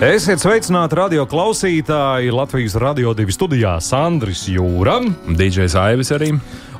Esiet 0.00 0.40
sveicināti 0.40 0.96
radio 0.96 1.26
klausītāji 1.28 2.30
Latvijas 2.32 2.72
radio 2.80 3.12
divi 3.16 3.34
studijā 3.36 3.74
Sandris 3.84 4.46
Jūra, 4.48 4.94
DJs 5.36 5.74
Aivis 5.76 6.10
arī. 6.16 6.30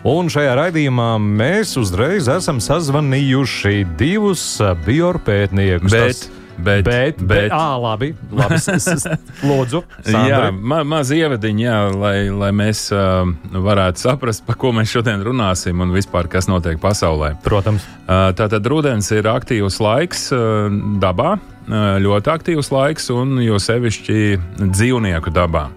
un 0.09 0.30
šajā 0.32 0.55
raidījumā 0.57 1.11
mēs 1.20 1.75
uzreiz 1.77 2.28
esam 2.33 2.61
sazvanījuši 2.64 3.84
divus 4.01 4.45
eh, 4.64 4.73
biopētniekus. 4.87 5.92
Bet, 5.92 6.16
Tas- 6.16 6.40
bet, 6.64 6.84
bet, 6.87 7.20
bet, 7.30 7.52
ā, 7.55 7.66
labi, 7.80 8.12
labi, 8.32 8.59
s- 8.60 9.06
lūdzu, 9.46 9.82
Jā, 10.10 10.50
ma 10.52 10.83
maz 10.84 11.10
ievadiņa, 11.14 11.62
jā, 11.64 11.78
lai, 11.96 12.16
lai 12.33 12.50
mēs 12.56 12.86
uh, 12.95 13.28
varētu 13.50 14.02
saprast, 14.05 14.45
par 14.46 14.59
ko 14.60 14.73
mēs 14.77 14.92
šodien 14.92 15.23
runāsim 15.27 15.80
un 15.84 15.95
vispār 15.95 16.28
kas 16.33 16.48
notiek 16.50 16.80
pasaulē. 16.83 17.36
Protams, 17.46 17.86
Uh, 18.10 18.33
tātad 18.34 18.64
rudens 18.66 19.06
ir 19.14 19.23
aktīvs 19.30 19.77
laiks 19.78 20.24
uh, 20.34 20.66
dabā, 20.98 21.36
uh, 21.38 21.74
ļoti 22.02 22.33
aktīvs 22.33 22.72
laiks, 22.74 23.05
un 23.14 23.36
jo 23.45 23.55
sevišķi 23.62 24.16
dzīvnieku 24.64 25.30
dabā. 25.30 25.69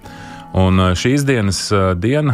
Un 0.57 0.81
šīs 0.97 1.23
dienas 1.25 1.59
diena, 1.97 2.33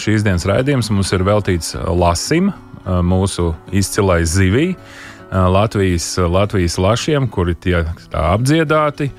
šīs 0.00 0.24
dienas 0.24 0.44
raidījums 0.48 0.88
mums 0.92 1.12
ir 1.16 1.22
veltīts 1.24 1.74
lasim, 1.96 2.50
mūsu 2.84 3.50
izcilai 3.72 4.22
zivij, 4.28 4.74
uh, 4.74 5.03
Latvijas, 5.34 6.18
Latvijas 6.18 6.78
lašiem, 6.78 7.26
kuri 7.28 7.54
tiek 7.58 7.88
apdziedāti. 8.14 9.10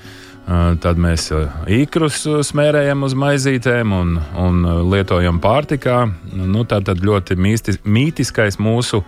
Tad 0.80 0.98
mēs 1.02 1.26
īkrus 1.74 2.20
smērējam 2.46 3.02
uz 3.02 3.16
maizītēm 3.18 3.92
un, 3.92 4.14
un 4.38 4.60
lietojam 4.92 5.40
pārtikā. 5.42 6.04
Nu, 6.32 6.62
tā 6.64 6.78
tad 6.86 7.02
ļoti 7.04 7.36
mīstis, 7.36 7.80
mītiskais 7.82 8.60
mūsu 8.62 9.02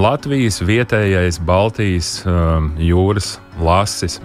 Latvijas 0.00 0.62
vietējais 0.64 1.38
Baltijas 1.44 2.12
jūras 2.80 3.34
lasis. 3.60 4.18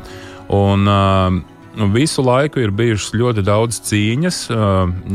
Un, 0.50 0.88
nu, 0.88 1.94
Visu 1.94 2.24
laiku 2.24 2.64
ir 2.64 2.72
bijušas 2.72 3.14
ļoti 3.20 3.44
daudz 3.46 3.82
cīņas. 3.92 4.46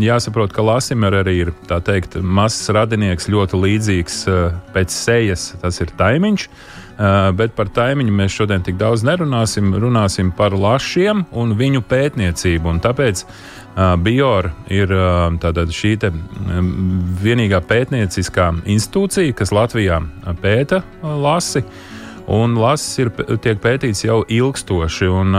Jāsaprot, 0.04 0.52
ka 0.52 0.66
Lasim 0.68 1.06
ir 1.08 1.22
arī 1.24 1.40
ir, 1.46 1.54
teikt, 1.66 2.20
mazs 2.22 2.68
radinieks, 2.76 3.30
ļoti 3.32 3.64
līdzīgs 3.64 4.26
pēc 4.76 5.00
sejas. 5.00 5.54
Tas 5.64 5.80
ir 5.80 5.96
taimiņš. 5.96 6.46
Uh, 6.46 6.77
bet 7.38 7.54
par 7.54 7.68
taimiņu 7.70 8.14
mēs 8.14 8.34
šodien 8.34 8.64
tik 8.66 8.78
daudz 8.80 9.04
nerunāsim. 9.06 9.70
Runāsim 9.78 10.32
par 10.34 10.56
lašiem 10.56 11.24
un 11.30 11.54
viņu 11.58 11.84
pētniecību. 11.86 12.72
Un 12.72 12.80
tāpēc 12.82 13.22
uh, 13.22 13.94
Bior 14.02 14.50
ir 14.72 14.90
tātad 15.42 15.70
šī 15.74 15.94
um, 16.08 16.72
vienīgā 17.22 17.60
pētnieciskā 17.68 18.50
institūcija, 18.66 19.36
kas 19.38 19.54
Latvijā 19.54 20.00
pēta 20.42 20.82
lasi. 21.02 21.62
Un 22.28 22.58
lasis 22.60 22.98
ir, 23.00 23.12
tiek 23.40 23.60
pētīts 23.62 24.02
jau 24.04 24.20
ilgstoši. 24.28 25.06
Un, 25.08 25.38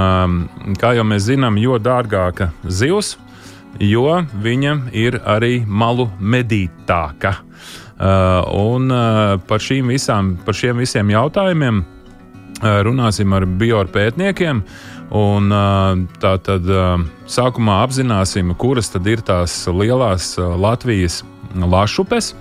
kā 0.81 0.95
jau 0.97 1.03
mēs 1.05 1.27
zinām, 1.27 1.59
jo 1.61 1.77
dārgāka 1.77 2.49
zivs, 2.65 3.17
jo 3.83 4.23
viņa 4.41 4.73
ir 4.97 5.19
arī 5.27 5.59
malu 5.67 6.07
medītāka. 6.17 7.35
Uh, 7.43 7.78
un 7.99 8.91
uh, 8.91 9.35
par, 9.47 9.59
visām, 9.59 10.37
par 10.45 10.55
šiem 10.55 10.79
visiem 10.79 11.09
jautājumiem 11.11 11.81
uh, 11.83 12.79
runāsim 12.87 13.33
ar 13.35 13.45
biopētniekiem. 13.59 14.63
Un, 15.09 15.49
uh, 15.51 15.97
tā 16.21 16.35
tad 16.45 16.69
sākumā 17.27 17.81
apzināsim, 17.83 18.53
kuras 18.55 18.91
tad 18.93 19.07
ir 19.07 19.23
tās 19.25 19.65
lielās 19.67 20.37
Latvijas 20.37 21.23
lašupes. 21.55 22.35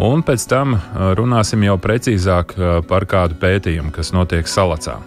Un 0.00 0.22
pēc 0.24 0.44
tam 0.48 0.76
runāsim 1.18 1.64
jau 1.66 1.74
precīzāk 1.82 2.54
par 2.88 3.04
kādu 3.10 3.36
pētījumu, 3.42 3.90
kas 3.92 4.14
notiek 4.14 4.48
salacā. 4.48 5.00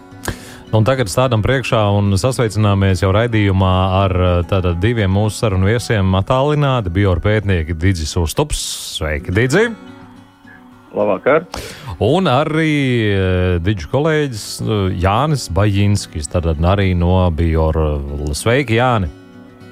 Un 0.74 0.86
tagad 0.88 1.10
stādām 1.12 1.44
priekšā 1.46 1.80
un 1.94 2.16
sasveicināmies 2.18 3.04
jau 3.04 3.12
raidījumā 3.14 3.74
ar 4.00 4.14
eh, 4.18 4.32
tātad 4.50 4.80
diviem 4.82 5.12
mūsu 5.14 5.44
sarunu 5.44 5.70
viesiem 5.70 6.16
attālināti 6.18 6.90
biopētnieki 6.94 7.76
Digis 7.78 8.16
Ustups. 8.18 8.62
Sveiki, 8.96 9.34
Digi! 9.36 9.68
Labvakar! 10.94 11.46
Un 12.04 12.30
arī 12.30 12.74
uh, 13.10 13.60
diģu 13.66 13.90
kolēģis 13.90 14.48
uh, 14.62 14.74
Jānis 14.98 15.48
Bajinskis, 15.54 16.30
tātad 16.30 16.62
arī 16.70 16.92
no 16.98 17.22
Biora. 17.34 17.96
Sveiki, 18.38 18.78
Jāni! 18.78 19.10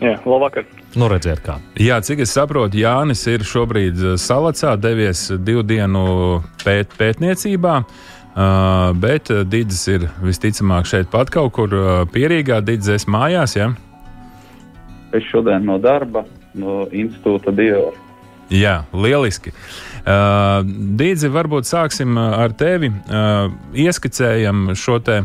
Jā, 0.02 0.16
labvakar! 0.26 0.66
Nu, 0.98 1.10
redziet, 1.10 1.44
kā. 1.46 1.60
Jā, 1.82 2.02
cik 2.06 2.26
es 2.26 2.34
saprotu, 2.34 2.82
Jānis 2.82 3.22
ir 3.30 3.46
šobrīd 3.48 4.02
salacā, 4.22 4.74
devies 4.82 5.28
divu 5.46 5.62
dienu 5.66 6.42
pēt, 6.66 6.98
pētniecībā. 6.98 7.78
Uh, 7.82 8.11
bet 8.36 9.32
uh, 9.32 9.42
Digis 9.44 9.84
ir 9.92 10.08
visticamāk 10.24 10.88
šeit 10.88 11.10
pat 11.12 11.32
kaut 11.34 11.52
kur 11.58 11.74
uh, 11.76 11.90
pierīgā. 12.12 12.62
Digis, 12.64 12.88
es 13.02 13.08
mājās, 13.10 13.58
ja? 13.58 13.72
Es 15.12 15.26
šodien 15.28 15.66
no 15.68 15.76
darba, 15.82 16.24
no 16.56 16.86
institūta 16.96 17.52
bio. 17.56 17.90
Jā, 18.52 18.82
lieliski. 18.92 19.54
Uh, 20.02 20.64
Dīdzi, 21.00 21.30
varbūt 21.32 21.68
sāksim 21.68 22.18
uh, 22.20 22.40
ar 22.44 22.56
tevi. 22.58 22.90
Uh, 22.92 23.52
ieskicējam 23.76 24.72
šo 24.76 25.00
te 25.04 25.22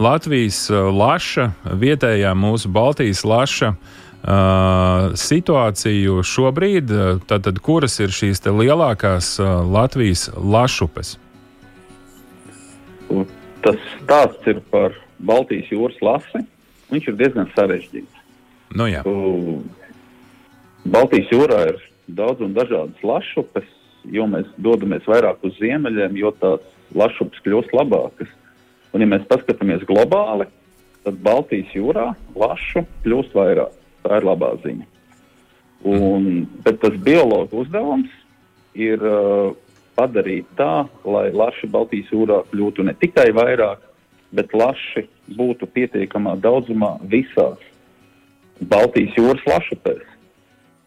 Latvijas 0.00 0.64
uh, 0.72 0.88
laša, 0.90 1.50
vietējā 1.78 2.32
mūsu 2.38 2.70
Baltijas 2.74 3.22
laša 3.26 3.74
uh, 3.74 5.14
situāciju 5.18 6.22
šobrīd. 6.26 6.90
Uh, 6.90 7.20
Tātad, 7.30 7.62
kuras 7.62 8.00
ir 8.02 8.14
šīs 8.14 8.42
lielākās 8.46 9.36
uh, 9.42 9.60
Latvijas 9.62 10.30
lašupes? 10.34 11.18
Tas 13.64 13.80
stāsts 13.96 14.50
ir 14.50 14.60
par 14.72 14.96
Baltijas 15.24 15.70
jūras 15.72 15.96
lasi. 16.04 16.42
Viņš 16.92 17.08
ir 17.10 17.16
diezgan 17.20 17.48
sarežģīts. 17.54 18.20
Nu, 18.76 18.88
jā. 18.90 19.00
Baltijas 20.84 21.30
jūrā 21.32 21.60
ir 21.70 21.80
daudz 22.12 22.42
un 22.44 22.52
dažādas 22.56 23.00
lašupes, 23.06 23.66
jo 24.12 24.26
mēs 24.28 24.50
dodamies 24.60 25.06
vairāk 25.08 25.46
uz 25.46 25.56
ziemeļiem, 25.62 26.18
jo 26.20 26.34
tās 26.42 26.64
lašupes 26.94 27.40
kļūst 27.46 27.72
labākas. 27.76 28.28
Un, 28.92 29.02
ja 29.02 29.08
mēs 29.10 29.24
paskatāmies 29.30 29.86
globāli, 29.88 30.46
tad 31.06 31.16
Baltijas 31.24 31.72
jūrā 31.74 32.10
lašu 32.36 32.84
kļūst 33.06 33.32
vairāk. 33.36 33.72
Tā 34.04 34.20
ir 34.20 34.28
labā 34.28 34.50
ziņa. 34.60 34.84
Un, 35.88 36.44
bet 36.64 36.78
tas 36.82 36.94
biologu 37.04 37.62
uzdevums 37.64 38.12
ir 38.76 39.00
uh, 39.00 39.56
padarīt 39.96 40.48
tā, 40.58 40.86
lai 41.04 41.28
laši 41.34 41.70
Baltijas 41.70 42.10
jūrā 42.12 42.42
kļūtu 42.50 42.86
ne 42.86 42.94
tikai 43.00 43.30
vairāk, 43.36 43.82
bet 44.34 44.54
laši 44.54 45.06
būtu 45.36 45.68
pietiekamā 45.74 46.36
daudzumā 46.42 46.96
visās 47.10 47.62
Baltijas 48.60 49.16
jūras 49.18 49.46
lašupēs. 49.50 50.10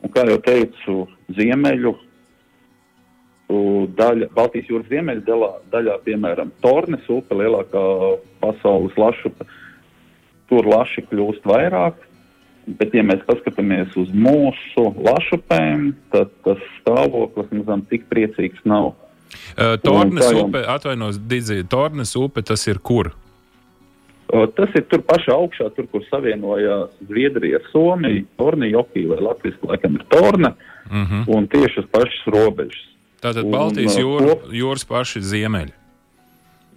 Un, 0.03 0.11
kā 0.13 0.27
jau 0.29 0.37
teicu, 0.45 0.99
ziemeļu 1.35 1.95
daļa, 3.97 4.27
Baltijas 4.35 4.67
jūras 4.69 4.89
ziemeļu 4.91 5.23
daļā, 5.27 5.51
daļā 5.71 5.95
piemēram, 6.05 6.51
Tornes 6.61 7.07
upe, 7.09 7.35
lielākā 7.35 7.83
pasaules 8.41 8.95
lašupe, 8.99 9.47
tur 10.49 10.67
laši 10.67 11.05
kļūst 11.09 11.47
vairāk. 11.47 12.03
Bet, 12.67 12.91
ja 12.91 12.99
mēs 12.99 13.21
paskatāmies 13.23 13.93
uz 13.95 14.09
mūsu 14.11 14.89
lašupēm, 14.99 15.93
tad 16.11 16.33
tas 16.43 16.59
stāvoklis 16.81 17.47
mazam 17.55 17.85
tik 17.87 18.09
priecīgs 18.11 18.65
nav. 18.67 18.91
Uh, 19.57 19.77
Tornes 19.83 20.31
upe, 20.33 20.61
atvainos, 20.67 21.17
Dīdzi, 21.19 21.63
Tornes 21.69 22.15
upe 22.15 22.41
tas 22.41 22.67
ir 22.67 22.79
kur? 22.79 23.11
Tas 24.27 24.69
ir 24.75 24.83
tur 24.91 24.99
pašā 25.07 25.31
augšā, 25.31 25.69
tur, 25.75 25.85
kur 25.87 26.01
savienojās 26.09 26.89
Zviedrija, 27.07 27.59
Somija, 27.71 28.23
Tornijokī 28.37 29.05
vai 29.07 29.21
Latvijas, 29.23 29.55
laikam 29.63 29.95
ir 29.95 30.03
Torne, 30.11 30.53
Uh 30.87 30.93
-huh. 30.93 31.23
un 31.37 31.47
tieši 31.47 31.79
uz 31.79 31.85
pašas 31.91 32.23
robežas. 32.27 32.83
Tātad 33.21 33.43
Un, 33.43 33.51
Baltijas 33.51 33.97
jūra, 33.97 34.27
kop- 34.27 34.51
jūras 34.51 34.85
paši 34.87 35.19
ziemeļi. 35.21 35.71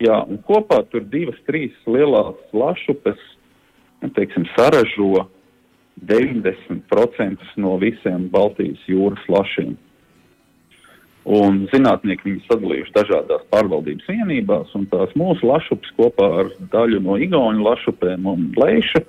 Jā, 0.01 0.25
un 0.29 0.39
kopā 0.39 0.83
tur 0.91 1.01
divas, 1.05 1.37
trīs 1.47 1.71
lielās 1.87 2.35
lašupes, 2.53 3.19
nu, 4.03 4.09
teiksim, 4.09 4.45
saražo 4.57 5.29
90% 6.01 7.37
no 7.57 7.77
visiem 7.77 8.29
Baltijas 8.31 8.79
jūras 8.89 9.23
lašiem. 9.29 9.77
Un 11.29 11.67
zinātnieki 11.69 12.25
viņus 12.25 12.47
sadalījuši 12.49 12.95
dažādās 12.97 13.43
pārvaldības 13.53 14.07
vienībās, 14.09 14.71
un 14.79 14.87
tās 14.89 15.11
mūsu 15.21 15.51
lašupas 15.51 15.91
kopā 15.99 16.29
ar 16.43 16.55
daļu 16.73 17.03
no 17.05 17.19
Igaunijas 17.21 17.67
lašupēm 17.67 18.25
un 18.31 18.47
Leišu 18.57 19.03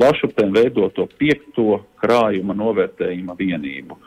lašupēm 0.00 0.54
veido 0.56 0.88
to 0.96 1.04
piekto 1.20 1.82
krājuma 2.00 2.56
novērtējuma 2.56 3.36
vienību. 3.36 3.98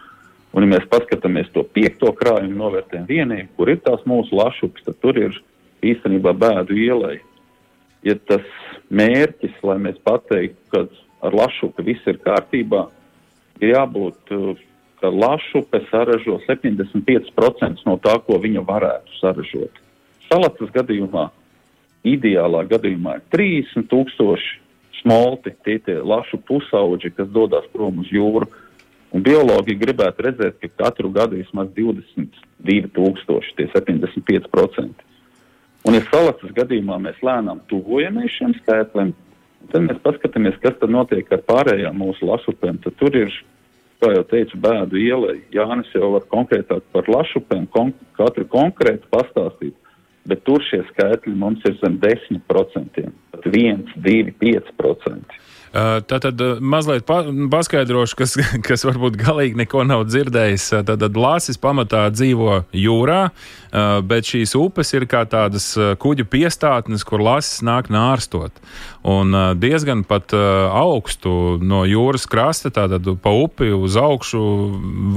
Un, 0.54 0.66
ja 0.66 0.70
mēs 0.76 0.90
paskatāmies 0.90 1.50
to 1.54 1.64
piekto 1.76 2.12
krājumu 2.18 2.58
novērtējumu 2.58 3.10
vienību, 3.10 3.50
kur 3.58 3.72
ir 3.74 3.80
tās 3.86 4.02
mūsu 4.10 4.38
lašups, 4.38 4.86
tad 4.86 5.00
tur 5.02 5.18
ir 5.18 5.38
īstenībā 5.86 6.34
bēdu 6.38 6.78
ielai. 6.78 7.16
Ja 8.06 8.18
tas 8.30 8.46
mērķis, 8.94 9.62
lai 9.66 9.80
mēs 9.82 9.98
pateiktu, 10.06 10.60
ka 10.74 10.86
ar 11.26 11.38
lašupi 11.38 11.86
viss 11.88 12.10
ir 12.10 12.20
kārtībā, 12.26 12.86
ir 13.62 13.74
jābūt, 13.74 14.34
ka 15.04 15.10
lašupe 15.12 15.82
saražo 15.92 16.38
75% 16.48 17.84
no 17.84 17.98
tā, 18.00 18.14
ko 18.24 18.38
viņa 18.40 18.62
varētu 18.64 19.18
saražot. 19.20 19.82
Salatas 20.30 20.72
gadījumā, 20.72 21.26
ideālā 22.08 22.62
gadījumā 22.72 23.18
ir 23.20 23.26
30 23.36 23.90
tūkstoši 23.92 24.62
smolti, 25.02 25.52
tie 25.68 25.82
ir 25.92 26.06
lašu 26.08 26.40
pusauģi, 26.48 27.12
kas 27.18 27.28
dodas 27.36 27.68
prom 27.76 28.00
uz 28.00 28.12
jūru. 28.16 28.48
Un 29.14 29.22
biologi 29.28 29.76
gribētu 29.78 30.24
redzēt, 30.26 30.56
ka 30.62 30.72
katru 30.86 31.12
gadu 31.12 31.36
vismaz 31.38 31.68
22,000, 31.76 33.52
tie 33.60 33.68
75%. 33.76 35.04
Un, 35.84 35.98
ja 36.00 36.02
salacas 36.08 36.56
gadījumā 36.56 36.96
mēs 37.04 37.20
lēnām 37.20 37.60
tuvojamies 37.68 38.40
šiem 38.40 38.56
skaitļiem, 38.62 39.12
tad 39.74 39.84
mēs 39.84 40.00
paskatāmies, 40.08 40.56
kas 40.64 40.80
tad 40.80 40.96
notiek 40.96 41.28
ar 41.28 41.44
pārējām 41.44 42.00
mūsu 42.00 42.32
lasupēm. 42.32 42.80
Tad 42.88 42.96
tur 43.04 43.20
ir, 43.20 43.36
kā 44.04 44.12
jau 44.18 44.26
teicu, 44.28 44.60
bēdu 44.64 45.00
ielai. 45.00 45.38
Jānis 45.56 45.92
jau 45.96 46.12
var 46.18 46.28
konkrētāk 46.32 46.84
par 46.96 47.08
lašupēm, 47.12 47.70
kon 47.74 47.94
katru 48.18 48.46
konkrētu 48.52 49.08
pastāstīt, 49.14 49.76
bet 50.28 50.44
tur 50.48 50.64
šie 50.68 50.82
skaitļi 50.92 51.36
mums 51.40 51.64
ir 51.70 51.78
zem 51.80 51.98
10%, 52.04 53.08
pat 53.32 53.50
1, 53.50 53.88
2, 54.04 54.36
5%. 54.44 55.43
Tātad 55.74 56.38
mazliet 56.62 57.02
pa, 57.08 57.24
paskaidrošu, 57.50 58.18
kas, 58.20 58.36
kas 58.68 58.86
varbūt 58.86 59.18
galīgi 59.18 59.58
neko 59.64 59.82
nav 59.90 60.06
dzirdējis. 60.06 60.68
Tātad 60.86 61.18
lāsis 61.18 61.58
pamatā 61.58 62.06
dzīvo 62.14 62.60
jūrā, 62.78 63.32
bet 64.06 64.30
šīs 64.30 64.54
upes 64.60 64.94
ir 64.94 65.08
kā 65.10 65.24
tādas 65.26 65.72
kuģu 65.74 66.28
piestātnes, 66.30 67.06
kur 67.08 67.24
lāsis 67.26 67.64
nāk 67.66 67.90
nārstot. 67.94 68.62
Un 69.02 69.34
diezgan 69.58 70.04
pat 70.06 70.36
augstu 70.38 71.58
no 71.58 71.82
jūras 71.90 72.28
krasta, 72.30 72.70
tātad 72.74 73.10
pa 73.24 73.34
upi 73.34 73.72
uz 73.74 73.98
augšu, 73.98 74.44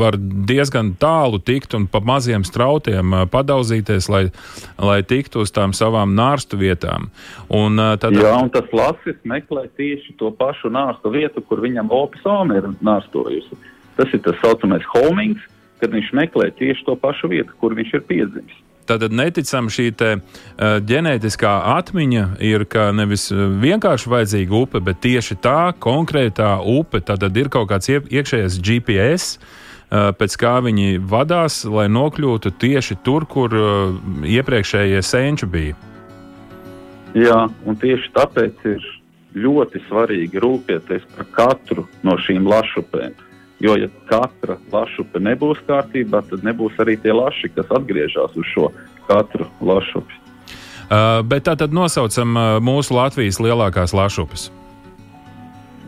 var 0.00 0.16
diezgan 0.16 0.94
tālu 0.96 1.36
tikt 1.36 1.76
un 1.76 1.84
pa 1.84 2.00
maziem 2.00 2.48
strautiem 2.48 3.12
padauzīties, 3.28 4.08
lai, 4.08 4.24
lai 4.80 5.02
tiktu 5.04 5.44
uz 5.44 5.52
tām 5.52 5.76
savām 5.76 6.16
nārstu 6.16 6.56
vietām. 6.64 7.10
Un, 7.52 7.76
tad... 8.00 8.16
Jā, 8.16 8.32
un 8.40 8.48
tas 8.54 8.72
lasis 8.72 9.20
meklē 9.28 9.68
tieši 9.76 10.16
to 10.16 10.32
pašu 10.32 10.45
pašu 10.46 10.70
nārstu 10.70 11.10
vietu, 11.10 11.42
kur 11.42 11.64
viņam 11.64 11.90
opsoma 11.90 12.60
ir 12.60 12.70
nārstojusi. 12.86 13.58
Tas 13.98 14.14
ir 14.14 14.22
tas 14.22 14.38
saucamais 14.44 14.86
homings, 14.94 15.42
kad 15.80 15.92
viņš 15.92 16.14
meklē 16.16 16.52
tieši 16.56 16.86
to 16.86 16.96
pašu 17.00 17.32
vietu, 17.32 17.52
kur 17.60 17.74
viņš 17.76 17.98
ir 17.98 18.06
piedzimis. 18.08 18.62
Tātad 18.86 19.10
neticam 19.10 19.66
šī 19.72 19.88
te, 19.98 20.10
uh, 20.14 20.78
ģenētiskā 20.86 21.52
atmiņa 21.74 22.26
ir, 22.46 22.64
ka 22.70 22.92
nevis 22.94 23.28
vienkārši 23.34 24.12
vajadzīga 24.12 24.58
upe, 24.60 24.82
bet 24.84 25.02
tieši 25.02 25.38
tā 25.42 25.72
konkrētā 25.82 26.56
upe. 26.62 27.02
Tad 27.02 27.26
ir 27.26 27.50
kaut 27.50 27.72
kāds 27.72 27.90
iekšējais 27.90 28.60
GPS, 28.62 29.40
uh, 29.90 30.12
pēc 30.14 30.38
kā 30.38 30.54
viņi 30.62 31.00
vadās, 31.02 31.64
lai 31.66 31.88
nokļūtu 31.90 32.54
tieši 32.62 33.00
tur, 33.02 33.26
kur 33.26 33.58
uh, 33.58 33.98
iepriekšējie 34.22 35.02
senči 35.02 35.50
bija. 35.50 35.74
Jā, 37.16 37.46
un 37.66 37.78
tieši 37.80 38.12
tāpēc 38.14 38.66
ir 38.70 38.86
ļoti 39.36 39.82
svarīgi 39.86 40.40
rūpēties 40.42 41.06
par 41.14 41.30
katru 41.36 41.86
no 42.06 42.16
šīm 42.24 42.48
lašupēm. 42.48 43.16
Jo, 43.64 43.72
ja 43.80 43.88
katra 44.08 44.58
lašupe 44.72 45.20
nebūs 45.22 45.62
kārtībā, 45.68 46.20
tad 46.28 46.44
nebūs 46.44 46.76
arī 46.82 46.98
tie 47.00 47.14
laši, 47.16 47.48
kas 47.56 47.70
atgriežas 47.72 48.36
uz 48.36 48.48
šo 48.52 48.68
katru 49.08 49.48
lašupi. 49.64 50.20
Uh, 50.86 51.22
bet 51.26 51.48
tā 51.48 51.56
tad 51.58 51.72
nosaucam 51.74 52.36
uh, 52.36 52.58
mūsu 52.62 52.94
Latvijas 52.94 53.40
lielākās 53.42 53.96
lašupes. 53.96 54.50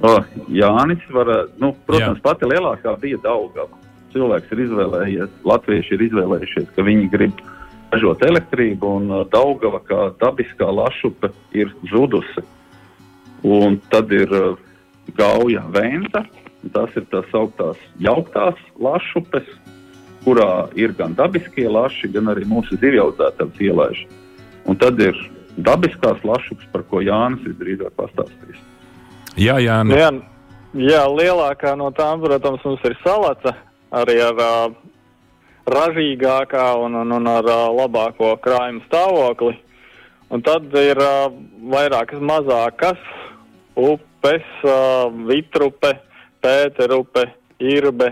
Oh, 0.03 0.25
Jānis, 0.49 1.03
var, 1.11 1.29
nu, 1.59 1.73
protams, 1.87 2.19
Jā. 2.19 2.25
pati 2.25 2.49
lielākā 2.49 2.95
bija 3.03 3.19
Daugava. 3.23 3.79
Cilvēks 4.15 4.53
ir 4.55 4.63
izvēlējies, 4.65 5.33
latvieši 5.47 5.95
ir 5.97 6.05
izvēlējušies, 6.07 6.69
ka 6.75 6.85
viņi 6.87 7.09
grib 7.13 7.41
ražot 7.93 8.23
elektrību, 8.25 8.93
un 9.01 9.11
uh, 9.13 9.25
Daugava 9.31 9.83
kā 9.85 10.09
dabiskā 10.23 10.71
lašupe 10.73 11.31
ir 11.53 11.75
zudusi. 11.93 12.47
Un 13.47 13.79
tad 13.93 14.11
ir 14.13 14.33
uh, 14.35 14.59
gauja 15.17 15.63
venta, 15.73 16.25
tas 16.75 16.95
ir 16.99 17.07
tās 17.13 17.29
augtās 17.37 17.79
jauktās 18.03 18.59
lašupes, 18.83 19.47
kurā 20.25 20.69
ir 20.77 20.93
gan 20.99 21.15
dabiskie 21.17 21.69
laši, 21.71 22.11
gan 22.13 22.33
arī 22.33 22.45
mūsu 22.49 22.79
zivjaudzētājs 22.83 23.63
ielaiž. 23.69 24.03
Un 24.69 24.77
tad 24.77 24.99
ir 25.01 25.17
dabiskās 25.57 26.21
lašupas, 26.27 26.67
par 26.73 26.85
ko 26.91 27.01
Jānis 27.03 27.47
visdrīzāk 27.47 27.95
pastāstīs. 27.97 28.59
Jā, 29.39 29.59
jā, 29.63 29.79
nu. 29.87 29.95
jā, 29.95 30.11
jā, 30.75 31.05
lielākā 31.07 31.77
no 31.79 31.93
tām, 31.95 32.21
protams, 32.25 32.65
mums 32.67 32.85
ir 32.85 32.99
salata 33.05 33.55
arī 33.95 34.19
ar 34.21 34.43
uh, 34.43 34.77
ražīgākā 35.69 36.67
un, 36.83 36.99
un, 37.05 37.15
un 37.21 37.31
ar 37.31 37.47
uh, 37.47 37.65
labāko 37.79 38.35
krājumu 38.43 38.85
stāvokli. 38.89 39.57
Un 40.29 40.43
tad 40.45 40.75
ir 40.77 40.99
uh, 41.01 41.31
vairākas 41.73 42.21
mazākas 42.21 43.01
upes, 43.79 44.45
uh, 44.67 45.09
Vitrupe, 45.29 45.95
Pēterupe, 46.45 47.25
Irbe, 47.65 48.11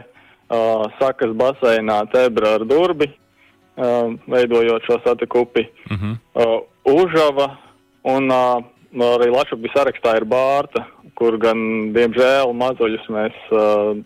uh, 0.49 0.87
Sakas 1.01 1.35
baseinā, 1.37 1.99
Tebra 2.13 2.55
ar 2.57 2.65
Durbi, 2.65 3.11
uh, 3.11 4.15
veidojot 4.33 4.89
šo 4.89 5.01
satikupi, 5.05 5.67
uh 5.91 5.97
-huh. 5.97 6.17
uh, 6.35 6.61
Užava 6.87 7.57
un 8.05 8.31
uh, 8.31 8.65
arī 8.95 9.31
Latvijas 9.31 9.75
sarakstā 9.75 10.17
ir 10.17 10.25
Bārta, 10.25 10.87
kur 11.15 11.37
gan, 11.39 11.93
diemžēl, 11.93 12.53
mazuļus 12.53 13.09
mēs 13.09 13.37
uh, 13.51 13.97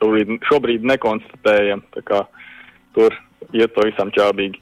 šobrīd, 0.00 0.38
šobrīd 0.48 0.82
nekonstatējam. 0.82 1.82
Tur 2.94 3.14
iet 3.52 3.74
pavisam 3.74 4.10
čābīgi. 4.10 4.58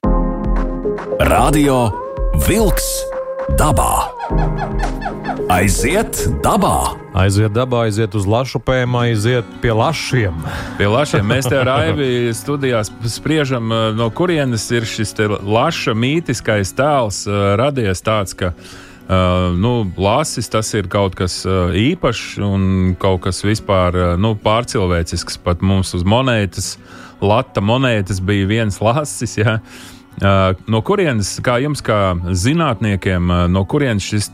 Radio 1.19 2.08
Vilks 2.47 2.87
dabā! 3.59 4.13
Aiziet 5.51 6.21
dabā! 6.45 6.95
Aiziet 7.19 7.55
dabā, 7.57 7.87
aiziet 7.89 8.15
uz 8.15 8.29
lašupēm, 8.29 8.95
aiziet 9.01 9.49
pie 9.63 9.73
lašiem. 9.75 10.37
Pie 10.79 10.87
lašiem 10.93 11.27
mēs 11.27 11.49
te 11.51 11.59
ar 11.59 11.71
Aivi 11.73 12.31
studijās 12.37 12.93
spriežam, 13.11 13.73
eh, 13.73 13.89
no 13.99 14.11
kurienes 14.15 14.69
ir 14.71 14.87
šis 14.87 15.17
laša 15.43 15.97
mītiskais 15.99 16.75
tēls 16.79 17.25
eh, 17.27 17.41
radies 17.59 18.05
tāds, 18.05 18.37
ka 18.39 18.55
Uh, 19.09 19.55
nu, 19.57 19.87
lasis 19.97 20.51
tas 20.53 20.69
ir 20.77 20.85
kaut 20.93 21.15
kas 21.17 21.39
uh, 21.49 21.71
īpašs 21.73 22.43
un 22.45 22.65
kaut 23.01 23.23
kas 23.25 23.39
vispār 23.41 23.97
uh, 23.97 24.09
nu, 24.21 24.35
pārcilvēcisks. 24.37 25.39
Pat 25.41 25.65
mums 25.65 25.95
uz 25.97 26.05
monētas, 26.05 26.75
lata 27.25 27.63
monētas 27.65 28.21
bija 28.21 28.51
viens 28.51 28.77
lasis. 28.85 29.39
Ja? 29.41 29.63
Uh, 29.65 29.98
No 30.21 30.81
kurienes, 30.83 31.37
kā 31.45 31.59
jums, 31.63 31.83
kā 31.85 32.17
zinātniekiem, 32.17 33.31
no 33.53 33.63
kurienes 33.69 34.07
šis 34.07 34.31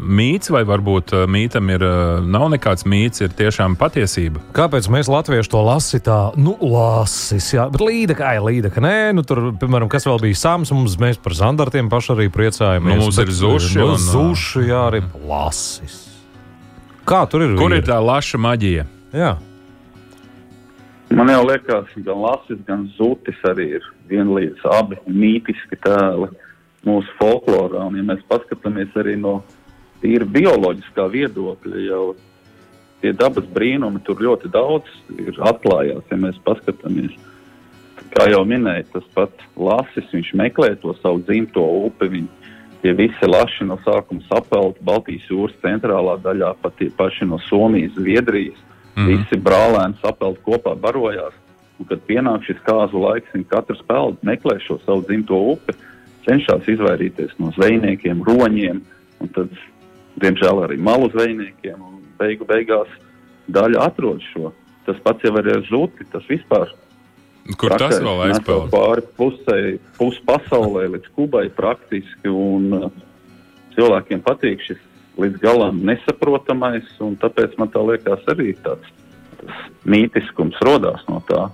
mīts, 0.00 0.50
vai 0.52 0.62
varbūt 0.66 1.12
mītam 1.30 1.68
ir 1.70 1.84
nav 2.26 2.48
nekāds 2.54 2.86
mīts, 2.88 3.22
ir 3.22 3.34
tiešām 3.36 3.76
patiesība? 3.80 4.42
Kāpēc 4.56 4.88
mēs 4.92 5.10
latvieši 5.12 5.52
to 5.52 5.62
lasām 5.66 6.02
tā, 6.06 6.18
nu, 6.40 6.56
lasis, 6.64 7.50
jā, 7.54 7.66
bet 7.72 7.84
līda 7.84 8.16
kā 8.18 8.34
ir 8.38 8.46
līda, 8.46 8.70
ka 8.72 8.82
nē, 8.84 8.94
nu, 9.16 9.24
tur, 9.26 9.42
piemēram, 9.60 9.90
kas 9.92 10.08
vēl 10.08 10.22
bija 10.24 10.40
sāms, 10.40 10.72
mums 10.74 10.96
mēs 11.00 11.20
par 11.22 11.36
zandartiem 11.38 11.90
paši 11.92 12.14
arī 12.16 12.28
priecājamies. 12.32 12.96
Nu, 12.96 13.06
mums 13.06 13.20
bet, 13.20 13.28
ir 13.28 13.36
zuši, 13.40 13.76
nu, 13.80 13.92
un, 13.94 14.00
zuši, 14.06 14.64
jā, 14.70 14.82
arī 14.92 15.04
lasis. 15.28 16.00
Kā 17.08 17.24
tur 17.30 17.46
ir? 17.46 17.54
Kur 17.58 17.74
ir 17.74 17.86
tā 17.86 17.98
laša 18.02 18.38
maģija? 18.40 18.86
Jā. 19.16 19.36
Man 21.10 21.26
jau 21.26 21.42
liekas, 21.42 21.90
gan 22.06 22.20
Lasis, 22.22 22.58
gan 22.68 22.84
Zutis 22.94 23.38
arī 23.50 23.64
ir 23.80 23.86
vienlīdz 24.10 24.62
abi 24.78 24.98
mītiski 25.10 25.78
tēli 25.82 26.28
mūsu 26.86 27.16
folklorā. 27.18 27.82
Un, 27.88 27.96
ja 27.98 28.04
mēs 28.12 28.22
paskatāmies 28.30 28.94
arī 29.00 29.16
no 29.18 29.40
tīra 30.04 30.28
bioloģiskā 30.36 31.08
viedokļa, 31.10 31.82
jau 31.88 32.04
tie 33.02 33.10
dabas 33.16 33.48
brīnumi 33.50 34.04
tur 34.06 34.22
ļoti 34.22 34.52
daudz 34.54 34.86
ir 35.16 35.34
atklājās. 35.50 36.06
Ja 36.12 36.20
mēs 36.28 36.38
paskatāmies, 36.46 37.18
kā 38.14 38.30
jau 38.30 38.44
minēju, 38.46 38.86
tas 38.94 39.10
pats 39.18 39.50
Lasis, 39.58 40.14
viņš 40.14 40.32
meklē 40.38 40.76
to 40.78 40.94
savu 41.02 41.24
dzimto 41.26 41.66
upi. 41.88 42.12
Viņi, 42.14 42.54
tie 42.84 42.94
visi 42.94 43.34
laši 43.34 43.66
no 43.66 43.82
sākuma 43.82 44.22
sapelti 44.30 44.86
Baltijas 44.86 45.26
jūras 45.26 45.58
centrālā 45.66 46.20
daļā, 46.22 46.54
pat 46.62 46.78
tie 46.78 46.92
paši 46.94 47.26
no 47.34 47.42
Somijas, 47.50 47.98
Zviedrijas 47.98 48.62
Mm. 49.00 49.08
Visi 49.10 49.38
brālēni 49.40 49.98
sapeld 50.02 50.40
kopā, 50.46 50.74
barojās. 50.78 51.36
Un, 51.80 51.88
kad 51.88 52.02
pienāk 52.08 52.44
šis 52.44 52.60
kāzu 52.66 53.00
laiks, 53.00 53.32
un 53.36 53.46
katrs 53.48 53.80
peld 53.88 54.20
meklē 54.26 54.58
šo 54.60 54.76
savu 54.84 55.04
dzimto 55.08 55.38
upi, 55.54 55.74
cenšas 56.26 56.68
izvairīties 56.68 57.38
no 57.40 57.52
zvejniekiem, 57.56 58.20
roņiem, 58.26 58.82
un 59.24 59.32
tad, 59.36 59.54
diemžēl, 60.20 60.66
arī 60.66 60.76
malu 60.76 61.08
zvejniekiem. 61.14 61.80
Beigu 62.20 62.44
beigās 62.44 62.90
daļa 63.48 63.86
atrod 63.88 64.20
šo. 64.34 64.52
Tas 64.84 65.00
pats 65.04 65.24
jau 65.24 65.32
ir 65.40 65.48
ar 65.54 65.64
zuti. 65.70 66.04
Tas 66.12 66.26
vispār 66.28 66.68
Kur 67.58 67.72
tas 67.80 67.96
vēl 67.96 68.26
aizpeld? 68.28 68.68
Pāri 68.70 69.04
pusē, 69.16 69.56
pus 69.96 70.18
pasaulē, 70.28 70.84
līdz 70.92 71.08
Kubai 71.16 71.46
praktiski. 71.56 72.28
Un, 72.28 72.68
uh, 72.76 72.90
cilvēkiem 73.74 74.22
patīk 74.26 74.62
šis 74.66 74.80
līdz 75.20 75.40
galam 75.42 75.80
nesaprotamais, 75.86 76.88
un 77.04 77.16
tāpēc 77.20 77.56
man 77.60 77.70
tā 77.72 77.82
liekas 77.84 78.26
arī 78.32 78.52
tāds 78.64 78.88
mītiskums 79.88 80.58
rodās 80.64 81.02
no 81.08 81.22
tā. 81.28 81.48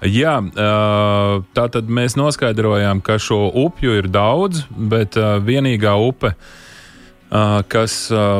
Jā, 0.00 0.38
tā 1.52 1.66
tad 1.68 1.90
mēs 1.92 2.16
noskaidrojām, 2.16 3.02
ka 3.04 3.18
šo 3.20 3.50
upju 3.66 3.98
ir 4.00 4.08
daudz, 4.08 4.62
bet 4.72 5.18
vienīgā 5.44 5.92
upe, 6.00 6.32
kas 7.68 7.96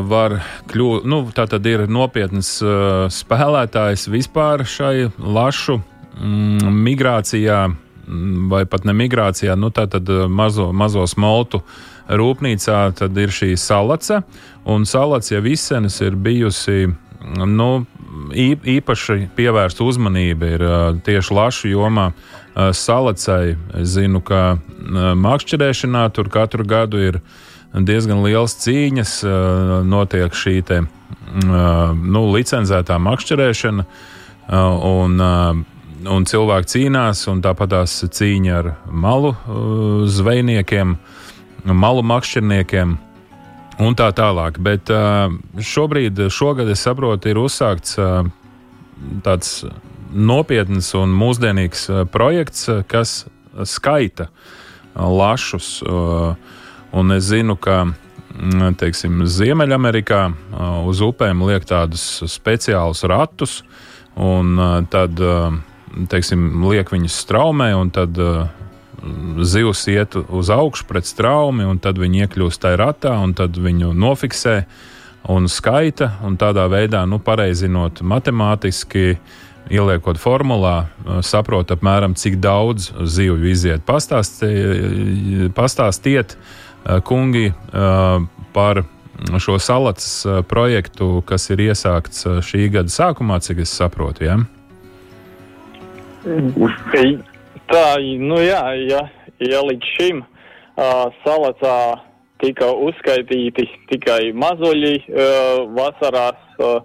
var 0.08 0.38
kļūt, 0.70 1.04
nu, 1.04 1.20
tā 1.36 1.44
tad 1.50 1.68
ir 1.68 1.84
nopietns 1.86 2.56
ā, 2.64 2.72
spēlētājs 3.12 4.08
vispār 4.10 4.64
šai 4.66 5.12
lašu 5.20 5.76
mm, 5.78 6.80
migrācijā, 6.88 7.60
mm, 7.70 8.48
vai 8.50 8.64
pat 8.66 8.88
ne 8.88 8.96
migrācijā, 8.96 9.54
nu, 9.54 9.70
tā 9.70 9.84
tad 9.92 10.10
mazo, 10.26 10.72
mazo 10.74 11.06
smoltu 11.06 11.62
rūpnīcā, 12.10 12.80
tad 12.98 13.18
ir 13.18 13.30
šī 13.34 13.54
salace, 13.60 14.22
un 14.66 14.86
salace 14.88 15.34
jau 15.34 15.44
izsenes 15.46 16.00
ir 16.02 16.18
bijusi 16.18 16.90
nu, 17.46 17.70
īpaši 18.34 19.30
pievērsta 19.36 19.84
uzmanība 19.84 20.54
ir 20.56 20.64
tieši 21.06 21.34
lašu 21.36 21.72
jomā. 21.74 22.10
ā, 22.10 22.40
Salacei 22.72 23.56
es 23.78 23.94
zinu, 23.94 24.20
ka 24.20 24.58
makšķerēšanā 25.16 26.08
tur 26.14 26.30
katru 26.32 26.66
gadu 26.66 27.00
ir 27.00 27.20
diezgan 27.74 28.22
liels 28.24 28.56
cīņas, 28.64 29.20
notiek 29.86 30.34
šī 30.34 30.56
te, 30.66 30.80
nu, 31.44 32.24
licencētā 32.34 32.98
makšķerēšana, 32.98 33.84
un, 34.50 35.22
un 36.10 36.26
cilvēki 36.26 36.72
cīnās, 36.74 37.22
un 37.30 37.42
tāpat 37.44 37.70
tās 37.76 37.94
cīņa 38.18 38.56
ar 38.58 38.72
malu 38.90 39.36
zvejniekiem, 40.10 40.96
malu 41.64 42.02
makšķerniekiem 42.06 42.96
un 43.80 43.96
tā 43.96 44.10
tālāk. 44.16 44.58
Bet 44.60 44.90
šobrīd, 44.90 46.26
šogad, 46.32 46.68
es 46.72 46.84
saprotu, 46.84 47.30
ir 47.32 47.40
uzsākts 47.40 47.96
tāds 49.24 49.52
nopietns 50.10 50.90
un 50.98 51.12
mūsdienīgs 51.16 51.86
projekts, 52.12 52.68
kas 52.90 53.24
skaita 53.64 54.28
lašus. 54.94 55.80
Un 56.90 57.14
es 57.14 57.28
zinu, 57.30 57.56
ka 57.56 57.84
teiksim, 58.80 59.24
Ziemeļamerikā 59.30 60.22
uz 60.90 61.02
upēm 61.04 61.44
liek 61.46 61.66
tādus 61.68 62.04
speciālus 62.30 63.04
ratus, 63.08 63.60
un 64.18 64.58
tad 64.90 65.18
teiksim, 66.10 66.64
liek 66.66 66.90
viņus 66.92 67.20
straumē, 67.24 67.72
un 67.78 67.90
tad 67.94 68.18
zivs 69.46 69.86
iet 69.88 70.16
uz 70.16 70.50
augšu 70.50 70.86
pret 70.88 71.08
straumi, 71.08 71.64
un 71.64 71.78
tad 71.82 71.98
viņi 72.00 72.24
iekļūst 72.26 72.62
tajā 72.62 72.80
ratā, 72.80 73.14
un 73.24 73.34
tad 73.36 73.56
viņu 73.56 73.92
nofiksē 73.96 74.56
un 75.30 75.48
skaita, 75.52 76.14
un 76.24 76.36
tādā 76.40 76.66
veidā, 76.72 77.04
nu, 77.08 77.20
pareizinot 77.20 78.00
matemātiski, 78.00 79.18
ieliekot 79.70 80.18
formulā, 80.18 80.88
saprot 81.22 81.70
apmēram, 81.70 82.16
cik 82.18 82.40
daudz 82.42 82.90
zivju 82.90 83.44
iziet. 83.52 83.84
Pastāsti, 83.86 84.48
pastāstiet, 85.54 86.34
uh, 86.34 86.60
kungi, 87.04 87.52
par 88.52 88.84
šo 89.38 89.58
salats 89.60 90.26
projektu, 90.48 91.22
kas 91.26 91.50
ir 91.52 91.60
iesākts 91.68 92.24
šī 92.46 92.70
gada 92.72 92.92
sākumā, 92.92 93.40
cik 93.44 93.64
es 93.66 93.74
saprotu. 93.76 94.24
Ja? 94.24 94.38
Tā, 97.70 98.00
nu 98.02 98.34
jā, 98.42 98.60
ja, 98.90 99.00
ja 99.38 99.60
līdz 99.62 99.90
šim 99.94 100.24
uh, 100.24 101.06
salacā 101.22 102.02
tika 102.42 102.66
uzskaitīti 102.74 103.68
tikai 103.92 104.32
mazuļi 104.34 104.96
uh, 104.98 105.68
vasarās 105.76 106.40
uh, 106.58 106.80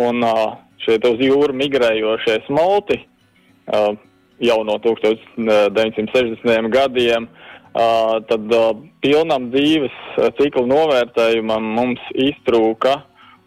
un 0.00 0.24
uh, 0.24 0.56
šie 0.80 0.96
uz 1.10 1.20
jūru 1.20 1.52
migrējošie 1.60 2.38
smolti 2.46 3.02
uh, 3.04 3.92
jau 4.40 4.58
no 4.64 4.78
1960. 4.88 6.72
gadiem, 6.72 7.28
uh, 7.28 8.16
tad 8.24 8.48
uh, 8.48 8.72
pilnam 9.04 9.52
dzīves 9.52 10.00
ciklu 10.40 10.64
novērtējumam 10.72 11.68
mums 11.76 12.00
iztrūka 12.16 13.02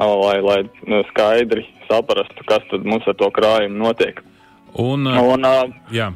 lai, 0.01 0.39
lai 0.41 0.61
nu, 0.89 1.03
skaidri 1.11 1.67
saprastu, 1.89 2.47
kas 2.49 2.65
tad 2.71 2.87
mums 2.89 3.07
ar 3.11 3.19
to 3.21 3.31
krājumu 3.35 3.83
notiek. 3.85 4.21
Un, 4.79 5.09
Un, 5.11 5.45
jā, 5.91 6.13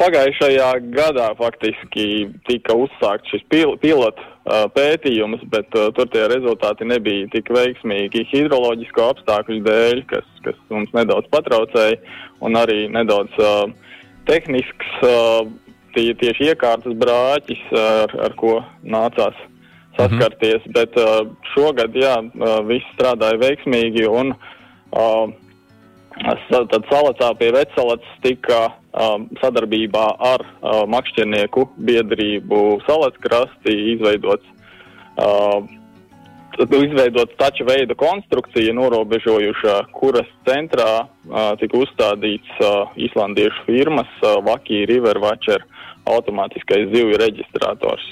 pagājušajā 0.00 0.68
gadā 0.94 1.28
faktiski 1.38 2.06
tika 2.48 2.76
uzsākts 2.84 3.30
šis 3.32 3.44
pil 3.52 3.74
pilots 3.82 4.22
uh, 4.22 4.66
pētījums, 4.74 5.44
bet 5.52 5.70
tur 5.70 6.10
tie 6.12 6.26
rezultāti 6.32 6.86
nebija 6.88 7.30
tik 7.34 7.50
veiksmīgi 7.54 8.26
hidroloģisko 8.32 9.08
apstākļu 9.14 9.60
dēļ, 9.68 10.04
kas, 10.10 10.26
kas 10.46 10.58
mums 10.72 10.92
nedaudz 10.96 11.30
patraucēja, 11.34 12.00
un 12.44 12.58
arī 12.58 12.84
nedaudz 12.92 13.38
uh, 13.40 13.66
tehnisks, 14.28 14.92
uh, 15.06 15.46
tie, 15.94 16.10
tieši 16.20 16.50
iekārtas 16.52 16.96
brāķis, 16.98 17.64
ar, 17.78 18.16
ar 18.26 18.38
ko 18.40 18.58
nācās 18.82 19.38
saskarties, 19.96 20.62
mm 20.64 20.72
-hmm. 20.72 20.76
bet 20.78 20.96
uh, 20.96 21.26
šogad, 21.54 21.94
jā, 21.94 22.16
uh, 22.18 22.60
viss 22.66 22.94
strādāja 22.96 23.40
veiksmīgi 23.40 24.08
un 24.08 24.34
uh, 24.34 25.28
tad 26.50 26.82
salacā 26.90 27.34
pie 27.38 27.52
Vecsalats 27.52 28.18
tika 28.22 28.70
um, 28.92 29.28
sadarbībā 29.42 30.06
ar 30.18 30.40
uh, 30.40 30.84
makšķernieku 30.86 31.68
biedrību 31.78 32.80
Salatskrasti 32.86 33.74
izveidots 33.94 34.46
uh, 35.18 35.62
tad 36.56 36.74
izveidots 36.78 37.34
taču 37.38 37.66
veida 37.66 37.94
konstrukcija, 37.98 38.74
norobežojuša, 38.78 39.74
kuras 39.94 40.28
centrā 40.46 40.90
uh, 41.04 41.54
tika 41.60 41.80
uzstādīts 41.82 42.60
uh, 42.60 42.92
islandiešu 43.08 43.66
firmas 43.66 44.10
uh, 44.22 44.38
Vakī 44.46 44.84
River 44.90 45.18
Watcher 45.22 45.64
automātiskais 46.06 46.90
zivju 46.92 47.18
reģistrators. 47.18 48.04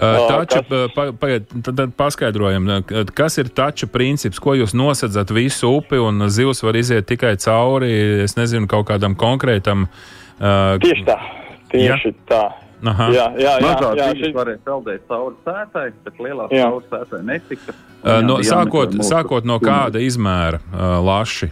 Taču, 0.00 0.62
kas- 0.62 0.94
pa, 0.94 1.06
pa, 1.12 1.26
tad, 1.62 1.74
tad 1.76 1.92
paskaidrojam, 1.96 2.68
kas 3.14 3.38
ir 3.38 3.50
taču 3.52 3.86
princips, 3.86 4.38
ko 4.40 4.54
jūs 4.56 4.72
nosedzat 4.76 5.30
visu 5.30 5.68
upi 5.80 5.98
un 6.00 6.28
zivs 6.32 6.62
var 6.64 6.78
iziet 6.80 7.06
tikai 7.10 7.34
cauri, 7.36 8.22
es 8.24 8.36
nezinu, 8.38 8.68
kaut 8.70 8.88
kādam 8.88 9.16
konkrētam. 9.18 9.86
Uh, 10.40 10.78
Tieši 10.80 11.04
tā, 11.04 11.18
tieši 11.72 12.14
tā. 12.28 12.46
Aha. 12.80 13.10
Jā, 13.12 13.26
jā, 13.36 13.58
jā, 13.60 13.64
Mazā 13.66 13.88
jā, 13.98 14.04
šis, 14.16 14.30
varēja 14.32 14.58
peldēt 14.64 15.02
cauri 15.10 15.34
sētai, 15.44 15.86
bet 16.06 16.20
lielā 16.24 16.46
cauri 16.48 16.86
sētai 16.88 17.18
netika. 17.28 17.74
Uh, 18.00 18.22
no, 18.24 18.38
sākot, 18.40 18.94
sākot 19.04 19.44
no 19.44 19.58
kāda 19.60 20.00
izmēra 20.00 20.62
uh, 20.62 20.96
laši 21.04 21.50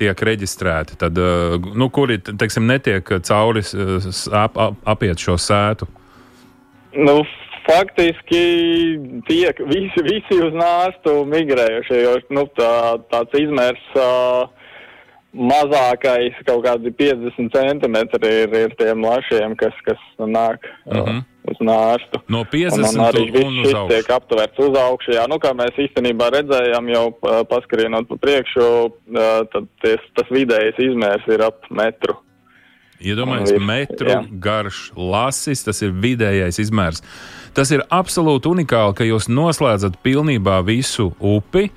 tiek 0.00 0.16
reģistrēti, 0.24 0.96
tad, 0.96 1.20
uh, 1.20 1.60
nu, 1.76 1.90
kuri 1.92 2.16
teiksim, 2.24 2.64
netiek 2.64 3.04
cauri 3.28 3.60
uh, 3.60 4.08
ap, 4.32 4.56
ap, 4.56 4.80
apiet 4.88 5.20
šo 5.20 5.36
sētu. 5.36 5.84
nu, 6.96 7.20
faktiski 7.66 8.44
tiek 9.28 9.60
visi, 9.70 10.04
visi 10.06 10.38
uz 10.42 10.54
nāstu 10.56 11.20
migrējušie, 11.30 12.00
jo 12.04 12.16
nu, 12.36 12.46
tā, 12.58 12.72
tāds 13.12 13.36
izmērs 13.40 13.82
uh, 13.98 14.46
mazākais, 15.30 16.38
kaut 16.46 16.64
kādi 16.66 16.92
50 16.98 17.52
centimetri 17.54 18.30
ir, 18.44 18.54
ir 18.64 18.72
tiem 18.78 19.04
lašiem, 19.06 19.54
kas, 19.60 19.76
kas 19.86 20.00
nāk 20.18 20.66
uh, 20.86 20.96
Mhm. 21.00 21.20
uz 21.50 21.60
nārstu. 21.64 22.20
No 22.28 22.40
Un, 22.42 22.48
50 22.52 22.98
un 22.98 23.04
arī 23.06 23.22
un, 23.26 23.32
viss 23.36 23.46
un 23.46 23.60
uz 23.60 23.70
šis 23.70 23.84
tiek 23.92 24.10
aptverts 24.16 24.58
uz 24.58 24.74
augšu. 24.78 25.14
Jā, 25.16 25.26
nu, 25.30 25.38
kā 25.42 25.54
mēs 25.56 25.78
īstenībā 25.86 26.30
redzējām, 26.34 26.90
jau 26.94 27.04
paskrienot 27.50 28.08
pa 28.10 28.18
priekšu, 28.26 28.66
uh, 28.90 29.46
tad 29.52 29.70
ties, 29.84 30.02
tas 30.18 30.28
vidējais 30.34 30.82
izmērs 30.90 31.30
ir 31.30 31.46
ap 31.46 31.70
metru. 31.70 32.18
Iedomājieties, 33.00 33.56
viss, 33.56 33.66
metru 33.66 34.12
jā. 34.12 34.20
garš 34.44 34.80
lasis, 34.96 35.64
tas 35.64 35.80
ir 35.80 35.94
vidējais 35.96 36.60
izmērs. 36.60 37.00
Tas 37.56 37.72
ir 37.74 37.82
absolūti 37.90 38.50
unikāli, 38.50 38.94
ka 38.98 39.06
jūs 39.08 39.26
noslēdzat 39.32 39.98
pilnībā 40.04 40.60
visu 40.66 41.08
upi 41.18 41.70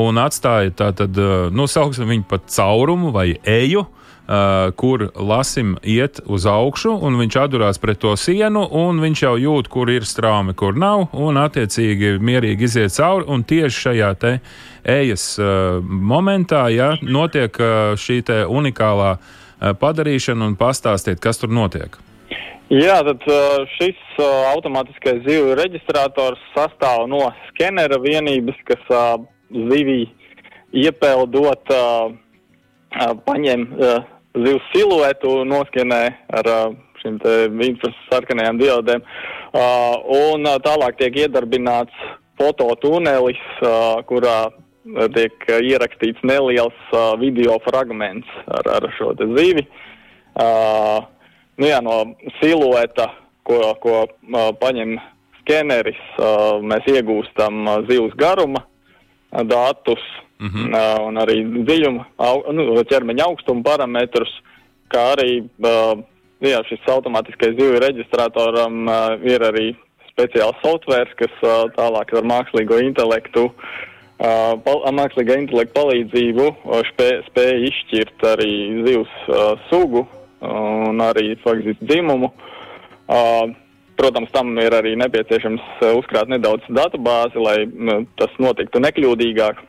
un 0.00 0.18
atstājat 0.18 0.78
tātad, 0.80 1.20
eh, 1.20 1.48
nu, 1.52 1.68
sauksim 1.70 2.08
viņu 2.10 2.28
pat 2.30 2.48
caurumu 2.50 3.12
vai 3.14 3.34
eju, 3.44 3.84
uh, 4.30 4.70
kur 4.78 5.08
lasim 5.16 5.76
iet 5.82 6.20
uz 6.26 6.46
augšu, 6.46 6.92
un 7.02 7.18
viņš 7.18 7.38
atdurās 7.44 7.80
pret 7.82 7.98
to 7.98 8.14
sienu, 8.16 8.62
un 8.70 9.00
viņš 9.02 9.22
jau 9.24 9.34
jūt, 9.42 9.68
kur 9.68 9.90
ir 9.90 10.06
straumi, 10.06 10.54
kur 10.54 10.78
nav, 10.78 11.08
un 11.12 11.40
attiecīgi 11.40 12.18
mierīgi 12.22 12.68
iziet 12.68 12.94
cauri. 12.94 13.26
Un 13.26 13.42
tieši 13.44 13.84
šajā 13.88 14.12
te 14.22 14.32
ejas 14.84 15.34
uh, 15.38 15.82
momentā, 15.82 16.68
ja 16.74 16.94
notiek 17.02 17.58
uh, 17.58 17.98
šī 17.98 18.22
unikālā 18.46 19.12
uh, 19.18 19.36
padarīšana, 19.60 20.50
un 20.50 20.56
pastāstiet, 20.60 21.20
kas 21.22 21.40
tur 21.40 21.52
notiek. 21.52 21.98
Jā, 22.70 23.00
tad 23.02 23.24
uh, 23.26 23.64
šis 23.76 23.98
uh, 24.20 24.26
automātiskais 24.52 25.24
zivju 25.24 25.56
reģistrators 25.58 26.42
sastāv 26.54 27.08
no 27.10 27.24
skenera 27.48 27.98
vienības, 28.02 28.58
kas 28.68 28.84
zivī 29.50 30.04
iepeldot, 30.70 31.72
paņem 33.26 33.64
zivs 34.38 34.68
siluetu, 34.70 35.32
noskenē 35.50 36.00
ar 36.38 36.50
šīm 37.00 37.18
infrasarkanajām 37.66 38.60
diodēm, 38.60 39.02
un 40.14 40.50
tālāk 40.62 41.00
tiek 41.00 41.18
iedarbināts 41.24 42.06
fototunelis, 42.38 43.42
kurā 44.06 44.36
tiek 45.14 45.46
ierakstīts 45.60 46.22
neliels 46.26 46.76
uh, 46.92 47.14
video 47.20 47.58
fragments 47.64 48.28
ar, 48.46 48.68
ar 48.78 48.88
šo 48.96 49.12
zivi. 49.18 49.64
Uh, 50.34 51.02
nu 51.60 51.68
jā, 51.68 51.80
no 51.84 52.14
silueta, 52.38 53.10
ko, 53.46 53.74
ko 53.82 53.96
uh, 54.06 54.50
paņem 54.60 54.96
skeneris, 55.40 56.00
uh, 56.18 56.60
mēs 56.62 56.86
iegūstam 56.90 57.66
uh, 57.66 57.82
zivs 57.90 58.14
garuma 58.20 58.62
uh, 58.64 59.42
datus 59.42 60.02
mm 60.38 60.48
-hmm. 60.48 60.70
uh, 60.72 61.06
un 61.08 61.20
arī 61.24 61.42
dziļuma, 61.66 62.06
au, 62.16 62.44
nu, 62.52 62.82
ķermeņa 62.84 63.26
augstuma 63.26 63.62
parametrus, 63.62 64.32
kā 64.88 65.12
arī 65.16 65.42
uh, 65.42 65.98
jā, 66.40 66.62
šis 66.68 66.88
automātiskais 66.88 67.56
zivju 67.58 67.80
reģistratoram 67.80 68.88
uh, 68.88 68.94
ir 69.22 69.40
arī 69.40 69.76
speciāls 70.10 70.58
software, 70.62 71.10
kas 71.16 71.34
uh, 71.42 71.70
tālāk 71.76 72.16
ar 72.16 72.24
mākslīgo 72.24 72.80
intelektu 72.82 73.50
Uh, 73.50 73.89
mākslīgā 74.20 75.38
intelekta 75.40 75.80
palīdzību 75.80 76.46
uh, 76.50 76.82
spēja 76.90 77.22
spē 77.30 77.46
izšķirt 77.70 78.26
arī 78.34 78.52
zivs 78.86 79.14
uh, 79.28 79.54
sugu 79.70 80.06
un 80.40 81.00
arī 81.04 81.34
faktiski 81.44 81.86
dzimumu. 81.86 82.30
Uh, 83.10 83.52
protams, 84.00 84.30
tam 84.32 84.52
ir 84.58 84.72
arī 84.76 84.94
nepieciešams 85.00 85.64
uh, 85.80 85.96
uzkrāt 85.98 86.30
nedaudz 86.32 86.64
datu 86.68 87.00
bāzi, 87.00 87.40
lai 87.40 87.64
uh, 87.66 88.04
tas 88.20 88.32
notiktu 88.38 88.80
nekļūdīgāk. 88.80 89.66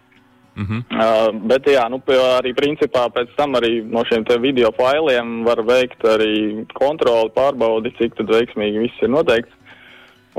Mm 0.55 0.65
-hmm. 0.67 0.81
uh, 0.99 1.29
bet 1.47 1.67
jā, 1.67 1.83
nu, 1.89 2.01
arī 2.37 2.51
principā 2.53 3.07
pēc 3.09 3.29
tam 3.37 3.55
arī 3.55 3.83
no 3.87 4.03
šiem 4.03 4.25
video 4.41 4.71
failiem 4.71 5.43
var 5.43 5.63
veikt 5.63 6.03
arī 6.03 6.65
kontroli, 6.73 7.31
pārbaudi, 7.35 7.95
cik 7.97 8.19
veiksmīgi 8.19 8.79
viss 8.79 9.01
ir 9.01 9.09
noteikts. 9.09 9.55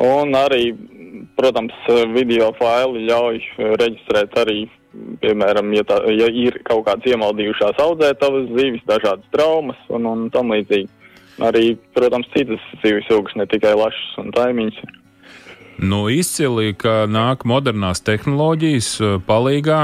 Un 0.00 0.32
arī, 0.36 0.70
protams, 1.36 1.74
video 2.14 2.52
faili 2.56 3.04
ļauj 3.10 3.42
reģistrēt 3.80 4.38
arī, 4.40 4.64
piemēram, 5.20 5.72
ja, 5.76 5.84
tā, 5.88 6.00
ja 6.12 6.30
ir 6.32 6.58
kaut 6.68 6.86
kādas 6.88 7.12
iemaldījušās 7.12 7.80
audzētavas 7.82 8.48
zivis, 8.56 8.84
dažādas 8.88 9.28
traumas 9.34 9.78
un, 9.92 10.08
un 10.08 10.26
tam 10.32 10.52
līdzīgi. 10.54 10.88
Arī, 11.42 11.76
protams, 11.96 12.28
citas 12.34 12.60
zivs 12.82 13.06
sugas, 13.08 13.36
ne 13.36 13.46
tikai 13.48 13.72
lašas 13.76 14.18
un 14.20 14.32
taimiņas. 14.36 14.82
Nu, 15.82 16.04
izcili, 16.12 16.74
ka 16.78 17.08
nāk 17.10 17.46
modernās 17.48 18.04
tehnoloģijas 18.04 18.90
palīgā 19.26 19.80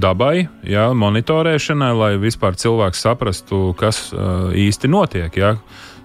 dabai, 0.00 0.46
jā, 0.64 0.86
monitorēšanai, 0.96 1.90
lai 1.98 2.12
vispār 2.22 2.56
cilvēks 2.56 3.02
saprastu, 3.04 3.74
kas 3.78 4.08
īsti 4.56 4.90
notiek. 4.90 5.36
Jā. 5.36 5.56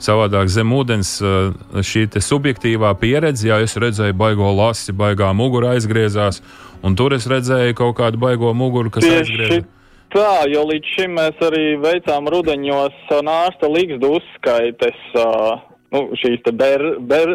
Savādāk 0.02 0.50
zem 0.50 0.72
ūdens 0.74 1.14
eh, 1.22 1.52
šī 1.86 2.08
subjektīvā 2.26 2.94
pieredze, 3.02 3.48
ja 3.52 3.60
es 3.62 3.78
redzēju 3.78 4.18
baigo 4.18 4.50
lasi, 4.58 4.96
baigā 4.98 5.30
mugura 5.38 5.76
aizgriezās, 5.76 6.42
un 6.82 6.98
tur 6.98 7.14
es 7.18 7.28
redzēju 7.30 7.78
kaut 7.78 8.00
kādu 8.00 8.22
baigo 8.22 8.54
muguru, 8.58 8.94
kas 8.94 9.06
aizgriezās. 9.06 9.68
Tā, 10.12 10.44
jo 10.52 10.66
līdz 10.68 10.90
šim 10.92 11.14
mēs 11.16 11.44
arī 11.46 11.66
veicām 11.80 12.26
rudeņos 12.34 13.14
nārsta 13.24 13.70
līgstu 13.72 14.10
uzskaites, 14.18 14.98
uh, 15.16 15.62
nu, 15.94 16.02
šīs 16.20 16.50
ber, 16.58 16.84
ber, 17.08 17.32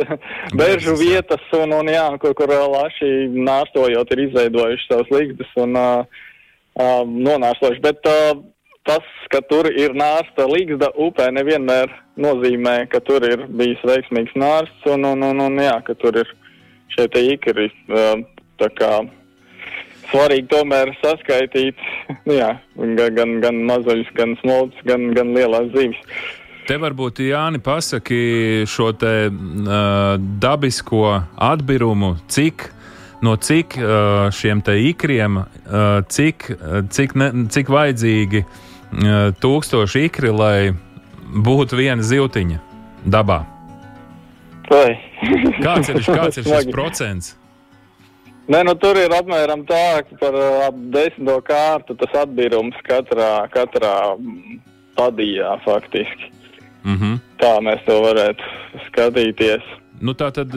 beržu 0.59 0.97
vietas, 1.01 1.47
un, 1.57 1.73
un 1.73 1.89
jā, 1.89 2.05
kur, 2.21 2.35
kur 2.37 2.53
laši 2.53 3.31
nārstojot 3.33 4.13
ir 4.13 4.27
izveidojuši 4.27 4.91
savus 4.91 5.15
līgstus 5.15 5.57
un 5.63 5.79
uh, 5.81 6.21
uh, 6.77 7.01
nonārstojuši. 7.07 7.83
Bet 7.87 8.11
uh, 8.11 8.45
tas, 8.87 9.07
ka 9.33 9.43
tur 9.51 9.69
ir 9.71 9.95
nārsta 9.99 10.47
līgsta 10.49 10.93
upē, 10.95 11.29
nevienmēr 11.35 11.91
nozīmē, 12.23 12.79
ka 12.93 13.03
tur 13.05 13.27
ir 13.27 13.45
bijis 13.59 13.83
veiksmīgs 13.87 14.35
nārsts 14.39 14.89
un, 14.93 15.05
un, 15.11 15.27
un, 15.27 15.43
un 15.49 15.61
jā, 15.63 15.77
ka 15.87 15.97
tur 15.99 16.23
ir 16.23 16.31
šie 16.95 17.09
te 17.13 17.23
ikri. 17.35 17.69
Tā 18.57 18.71
kā 18.79 18.91
svarīgi 20.11 20.49
tomēr 20.53 20.95
saskaitīt, 21.03 21.83
jā, 22.41 22.55
gan, 22.79 23.15
gan, 23.19 23.37
gan 23.43 23.63
mazuļus, 23.69 24.13
gan 24.17 24.37
smolts, 24.43 24.79
gan, 24.89 25.11
gan 25.17 25.35
lielās 25.37 25.73
zīves. 25.75 26.01
Te 26.67 26.79
varbūt 26.83 27.21
Jāni 27.23 27.61
pasaki 27.63 28.65
šo 28.67 28.89
te 28.99 29.29
uh, 29.31 30.17
dabisko 30.43 31.05
atbirumu, 31.47 32.17
cik 32.27 32.65
no 33.23 33.37
cik 33.39 33.77
uh, 33.79 34.27
šiem 34.35 34.65
te 34.67 34.75
ikriem, 34.89 35.39
uh, 35.39 36.01
cik, 36.11 36.49
cik, 36.91 37.15
ne, 37.23 37.29
cik 37.55 37.71
vajadzīgi 37.71 38.43
uh, 38.43 38.65
tūkstoši 39.43 40.07
ikri, 40.09 40.31
lai 40.31 40.59
būtu 41.27 41.79
viena 41.79 42.03
zivtiņa 42.03 42.61
dabā. 43.07 43.43
Kāds 44.67 45.91
ir, 45.91 46.01
kāds 46.19 46.41
ir 46.41 46.47
šis 46.47 46.71
procents? 46.75 47.35
Nē, 48.47 48.61
nu, 48.63 48.77
tur 48.79 48.99
ir 48.99 49.11
apmēram 49.11 49.65
tā, 49.67 50.05
ka 50.07 50.19
par 50.21 50.37
ap 50.69 50.77
desmito 50.95 51.41
kārtu 51.49 51.97
tas 51.99 52.13
atbīrums 52.23 52.79
katrā, 52.87 53.49
katrā 53.51 53.97
padījā 54.99 55.57
faktiski. 55.65 56.31
Mm 56.87 56.97
-hmm. 56.97 57.19
Tā 57.43 57.59
mēs 57.67 57.83
to 57.87 57.99
varētu 58.03 58.43
skatīties. 58.87 59.63
Nu, 60.01 60.13
tā 60.13 60.29
tad, 60.31 60.55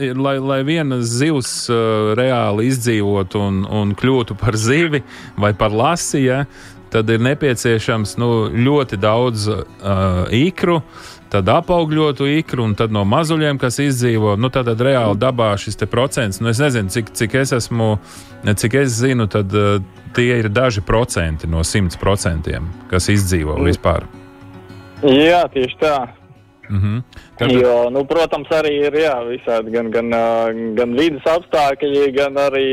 ir, 0.00 0.16
lai, 0.16 0.38
lai 0.40 0.62
viena 0.64 0.98
zivs 1.04 1.68
uh, 1.70 2.14
reāli 2.16 2.66
izdzīvotu 2.72 3.38
un, 3.38 3.64
un 3.64 3.94
kļūtu 3.94 4.34
par 4.40 4.56
zivi 4.56 5.02
vai 5.36 5.52
par 5.54 5.70
lasi, 5.70 6.24
ja, 6.24 6.44
tad 6.92 7.10
ir 7.10 7.22
nepieciešams 7.24 8.16
nu, 8.20 8.30
ļoti 8.52 8.98
daudz 9.00 9.48
uh, 9.50 9.62
ikru. 10.34 10.80
Tad 11.28 11.48
apaugļotu 11.52 12.24
ikru, 12.38 12.64
un 12.64 12.72
tad 12.72 12.92
no 12.94 13.02
mazuļiem, 13.04 13.58
kas 13.60 13.76
izdzīvo, 13.84 14.38
nu, 14.40 14.48
tad 14.48 14.70
reāli 14.80 15.18
dabā 15.20 15.50
šis 15.60 15.76
procents, 15.84 16.40
nu, 16.40 16.48
es 16.48 16.60
nezinu, 16.62 16.88
cik, 16.88 17.12
cik 17.12 17.36
es 17.42 17.52
esmu, 17.52 17.90
cik 18.48 18.78
es 18.80 18.96
zinu, 19.02 19.28
tad 19.28 19.52
uh, 19.52 19.76
tie 20.16 20.38
ir 20.40 20.48
daži 20.48 20.80
procenti 20.80 21.50
no 21.50 21.60
simts 21.64 22.00
procentiem, 22.00 22.70
kas 22.88 23.10
izdzīvo 23.12 23.58
vispār. 23.66 24.08
Jā, 25.04 25.44
tieši 25.52 25.76
tā. 25.82 25.98
Mm 26.68 26.80
-hmm. 26.80 27.02
Tad... 27.38 27.52
Jo, 27.52 27.90
nu, 27.90 28.04
protams, 28.04 28.48
arī 28.48 28.72
ir 28.86 28.92
jā, 28.92 29.16
visādi 29.28 29.70
gan, 29.70 29.90
gan, 29.90 30.10
gan 30.74 30.94
vidas 30.94 31.24
apstākļi, 31.24 32.12
gan 32.12 32.34
arī 32.34 32.66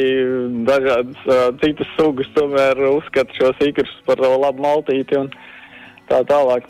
dažādas 0.67 1.19
uh, 1.25 1.59
citas 1.61 1.87
sugas 1.97 2.27
tomēr 2.35 2.75
uzskata 2.89 3.33
šos 3.33 3.55
ikrus 3.67 3.95
par 4.05 4.19
labu 4.19 4.61
maltīti 4.61 5.17
un 5.17 5.29
tā 6.09 6.23
tālāk. 6.23 6.63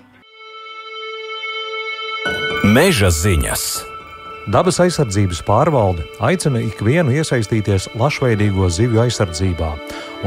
Meža 2.63 3.09
ziņas. 3.09 3.85
Dabas 4.45 4.77
aizsardzības 4.83 5.39
pārvalde 5.41 6.03
aicina 6.21 6.59
ikvienu 6.61 7.15
iesaistīties 7.17 7.87
lašveidīgo 7.97 8.69
zivju 8.69 9.01
aizsardzībā 9.01 9.71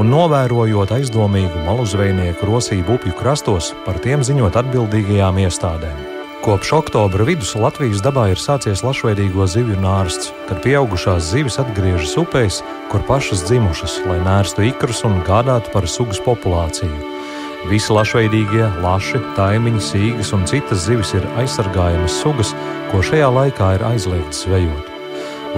un 0.02 0.10
novērojot 0.10 0.90
aizdomīgu 0.98 1.62
maluzvejnieku 1.68 2.50
rosību 2.50 2.98
upju 2.98 3.14
krastos, 3.22 3.72
par 3.86 4.02
tiem 4.02 4.26
ziņot 4.26 4.58
atbildīgajām 4.58 5.38
iestādēm. 5.46 6.17
Kopš 6.38 6.72
oktobra 6.72 7.24
vidus 7.26 7.56
Latvijas 7.58 7.98
dabā 7.98 8.28
ir 8.30 8.38
sācies 8.38 8.84
lašveidīgo 8.86 9.42
zivju 9.50 9.74
nārsts, 9.82 10.30
kad 10.46 10.60
pieaugušās 10.62 11.32
zivis 11.32 11.58
atgriežas 11.58 12.14
upēs, 12.20 12.60
kur 12.92 13.02
pašas 13.08 13.42
dzimušas, 13.48 13.96
lai 14.06 14.20
nērstu 14.22 14.68
ikrus 14.68 15.02
un 15.08 15.18
gādātu 15.26 15.72
par 15.74 15.88
sugas 15.90 16.20
populāciju. 16.22 16.94
Visi 17.66 17.90
lašveidīgie, 17.90 18.68
laši, 18.84 19.18
taimiņi, 19.34 19.82
sīgas 19.82 20.30
un 20.36 20.46
citas 20.46 20.86
zivis 20.86 21.10
ir 21.18 21.26
aizsargājamas 21.42 22.20
sugas, 22.22 22.54
ko 22.92 23.02
šajā 23.02 23.32
laikā 23.34 23.74
ir 23.74 23.84
aizliegts 23.90 24.46
zvejot. 24.46 24.94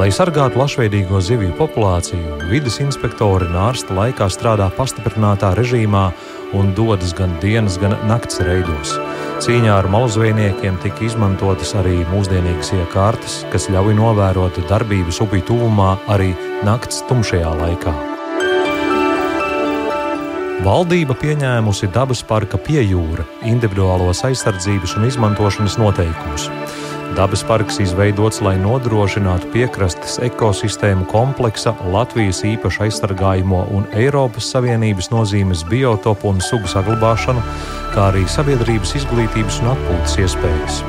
Lai 0.01 0.09
sargātu 0.15 0.57
lašveidīgo 0.63 1.21
zivju 1.21 1.53
populāciju, 1.59 2.41
vidas 2.49 2.81
inspektori 2.81 3.51
nārsta 3.53 3.93
laikā 3.93 4.31
strādā 4.33 4.71
pastiprinātā 4.73 5.53
režīmā 5.59 6.07
un 6.57 6.75
dodas 6.75 7.15
gan 7.17 7.33
dienas, 7.43 7.79
gan 7.81 7.97
nakts 8.09 8.41
reidos. 8.45 8.95
Cīņā 9.41 9.73
ar 9.79 9.89
malzvejniekiem 9.93 10.79
tika 10.83 11.07
izmantotas 11.07 11.73
arī 11.81 12.03
mūsdienīgas 12.11 12.75
iekārtas, 12.77 13.41
kas 13.53 13.71
ļauj 13.73 13.97
novērot 13.97 14.61
darbības 14.69 15.23
upju 15.25 15.47
tuvumā 15.49 15.95
arī 16.13 16.35
nakts 16.67 17.05
tumšajā 17.09 17.53
laikā. 17.63 17.95
Valdība 20.61 21.15
pieņēmusi 21.17 21.89
dabas 21.95 22.21
parka 22.29 22.59
piejūra 22.61 23.25
individuālos 23.49 24.21
aizsardzības 24.29 24.99
un 24.99 25.07
izmantošanas 25.09 25.79
noteikumus. 25.81 26.51
Dabas 27.21 27.43
parks 27.45 27.77
izveidots, 27.85 28.39
lai 28.41 28.55
nodrošinātu 28.57 29.51
piekrastes 29.53 30.15
ekosistēmu 30.25 31.05
kompleksa 31.11 31.75
Latvijas 31.93 32.41
īpaši 32.49 32.87
aizsargājamo 32.87 33.59
un 33.77 33.85
Eiropas 33.93 34.49
Savienības 34.55 35.11
nozīmes 35.13 35.67
biotopu 35.69 36.31
un 36.33 36.41
sugu 36.41 36.71
saglabāšanu, 36.73 37.45
kā 37.93 38.07
arī 38.09 38.25
sabiedrības 38.25 38.95
izglītības 39.03 39.61
un 39.61 39.75
atpūtas 39.75 40.17
iespējas. 40.25 40.81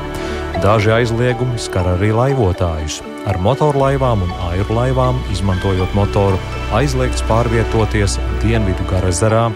Daži 0.64 0.96
aizliegumi 1.02 1.60
skar 1.60 1.92
arī 1.98 2.14
laivotājus. 2.16 3.02
ar 3.28 3.36
motorlaivām 3.38 4.24
un 4.24 4.32
airlaivām, 4.48 5.20
izmantojot 5.30 5.92
motoru, 5.94 6.40
aizliegts 6.72 7.22
pārvietoties 7.28 8.16
Dienvidu 8.40 8.88
Garezerā, 8.90 9.50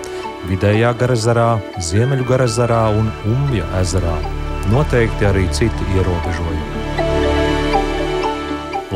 Vidējā 0.47 0.93
Garezerā, 1.01 1.57
Ziemeļu 1.81 2.29
Garezerā 2.29 2.89
un 2.99 3.11
Umbja 3.25 3.65
ezerā. 3.81 4.45
Noteikti 4.66 5.26
arī 5.29 5.44
citi 5.55 5.85
ierobežojumi. 5.94 7.05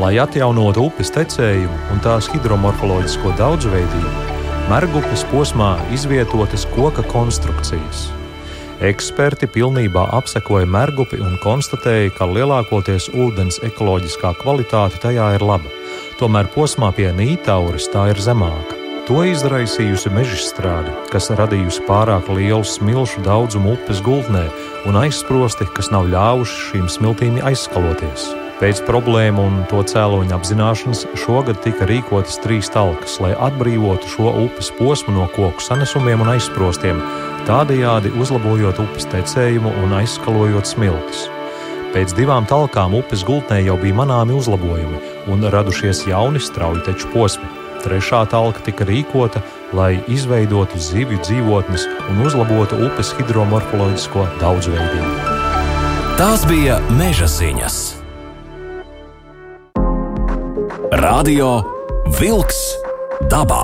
Lai 0.01 0.17
atjaunotu 0.19 0.87
upes 0.89 1.11
tecējumu 1.15 1.77
un 1.93 2.01
tās 2.03 2.27
hidromorfoloģisko 2.33 3.31
daudzveidību, 3.39 4.11
Mergupes 4.71 5.23
posmā 5.31 5.73
izvietotas 5.95 6.65
koka 6.75 7.03
konstrukcijas. 7.11 8.09
Eksperti 8.81 9.47
pilnībā 9.51 10.07
apsekoja 10.17 10.67
Mergupi 10.67 11.21
un 11.21 11.39
konstatēja, 11.43 12.11
ka 12.17 12.27
lielākoties 12.27 13.11
ūdens 13.13 13.61
ekoloģiskā 13.67 14.33
kvalitāte 14.41 14.99
tajā 15.03 15.31
ir 15.37 15.47
laba. 15.53 15.71
Tomēr 16.19 16.51
posmā 16.51 16.91
pie 16.97 17.11
Nītauras 17.15 17.87
tā 17.93 18.09
ir 18.11 18.19
zemāka. 18.19 18.80
To 19.11 19.25
izraisījusi 19.27 20.07
mežstrāde, 20.15 20.91
kas 21.11 21.25
radījusi 21.35 21.81
pārāk 21.83 22.29
lielu 22.31 22.63
smilšu 22.63 23.19
daudzumu 23.25 23.73
upes 23.73 23.99
gultnē 24.05 24.45
un 24.87 24.95
aizsprosti, 25.01 25.67
kas 25.75 25.89
nav 25.91 26.07
ļāvuši 26.13 26.61
šīm 26.69 26.85
smiltīm 26.93 27.41
aizskaloties. 27.43 28.29
Pēc 28.61 28.79
problēmu 28.87 29.43
un 29.49 29.59
to 29.67 29.83
cēloņa 29.91 30.37
apzināšanas 30.37 31.03
šogad 31.25 31.59
tika 31.65 31.89
rīkotas 31.91 32.39
trīs 32.39 32.71
talkas, 32.71 33.19
lai 33.19 33.35
atbrīvotu 33.35 34.15
šo 34.15 34.31
upes 34.45 34.71
posmu 34.79 35.17
no 35.17 35.27
koku 35.35 35.59
sanesumiem 35.67 36.23
un 36.23 36.31
aizsprostiem, 36.37 37.03
tādējādi 37.51 38.15
uzlabojot 38.15 38.79
upes 38.79 39.11
tecējumu 39.11 39.75
un 39.83 39.97
aizskalojot 39.99 40.71
smiltis. 40.71 41.27
Pēc 41.91 42.15
divām 42.15 42.47
talkām 42.47 42.95
upes 42.95 43.27
gultnē 43.27 43.59
jau 43.65 43.75
bija 43.81 44.05
manāmi 44.05 44.39
uzlabojumi 44.39 45.03
un 45.27 45.49
radušies 45.51 46.07
jauni 46.07 46.39
strauji 46.39 46.87
teču 46.87 47.11
posmi. 47.11 47.60
Trešā 47.81 48.25
talka 48.29 48.61
tika 48.65 48.85
rīkota, 48.85 49.41
lai 49.73 49.95
izveidotu 50.11 50.77
zivju 50.77 51.17
dzīvotnes 51.25 51.87
un 52.11 52.21
uzlabotu 52.27 52.77
upes 52.87 53.13
hidromorfoloģisko 53.17 54.27
daudzveidību. 54.41 55.39
Tās 56.19 56.45
bija 56.45 56.77
meža 56.99 57.29
ziņas. 57.31 57.79
Radio 61.01 61.55
Wolks 62.19 62.61
dabā. 63.31 63.63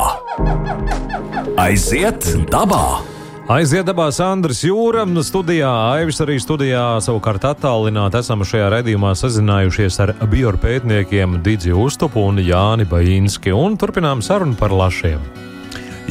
Aiziet 1.62 2.26
dabā! 2.50 3.17
Aiziet 3.48 3.86
dabā 3.88 4.10
Sandrs 4.12 4.60
Jūra 4.66 5.06
studijā, 5.24 5.70
Aivis 5.96 6.18
arī 6.20 6.34
studijā. 6.36 6.98
Savukārt 7.00 7.46
attālināti 7.48 8.20
esam 8.20 8.44
šajā 8.44 8.66
redzījumā 8.74 9.14
sazinājušies 9.16 10.00
ar 10.04 10.12
biopētniekiem 10.20 11.38
Digi 11.46 11.72
Uztupu 11.72 12.26
un 12.28 12.42
Jāni 12.44 12.84
Bainski 12.84 13.56
un 13.56 13.78
turpinām 13.80 14.20
sarunu 14.20 14.58
par 14.60 14.76
lašiem. 14.76 15.24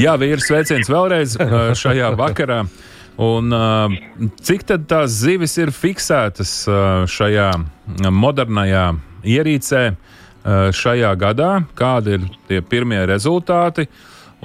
Jā, 0.01 0.17
vīrs 0.17 0.49
sveiciens 0.49 0.89
vēlreiz 0.89 1.37
šajā 1.83 2.09
vakarā. 2.17 2.63
Un, 3.21 3.53
cik 4.41 4.65
tad 4.73 4.89
tās 4.89 5.21
zivis 5.21 5.61
ir 5.61 5.77
fiksētas 5.77 6.57
šajā 7.19 7.53
modernajā 8.17 8.89
ierīcē? 9.37 9.87
Šajā 10.73 11.15
gadā, 11.21 11.55
kādi 11.77 12.17
ir 12.17 12.29
tie 12.49 12.65
pirmie 12.65 13.05
rezultāti. 13.05 13.91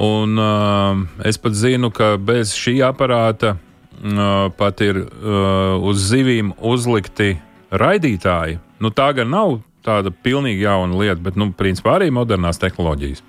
Un, 0.02 0.38
uh, 0.38 0.98
es 1.30 1.38
pat 1.38 1.54
zinu, 1.54 1.92
ka 1.94 2.16
bez 2.18 2.56
šī 2.58 2.80
aparāta 2.88 3.54
uh, 3.54 4.50
pat 4.58 4.82
ir 4.82 5.04
uh, 5.04 5.78
uz 5.78 6.02
zivīm 6.10 6.56
uzlikti 6.58 7.36
raidītāji. 7.70 8.58
Nu, 8.82 8.90
tā 8.90 9.12
gan 9.14 9.30
nav 9.30 9.60
tāda 9.86 10.10
pilnīgi 10.10 10.66
jauna 10.66 10.98
lieta, 10.98 11.22
bet, 11.22 11.38
nu, 11.38 11.52
principā 11.58 12.00
arī 12.00 12.10
modernās 12.14 12.58
tehnoloģijas. 12.62 13.22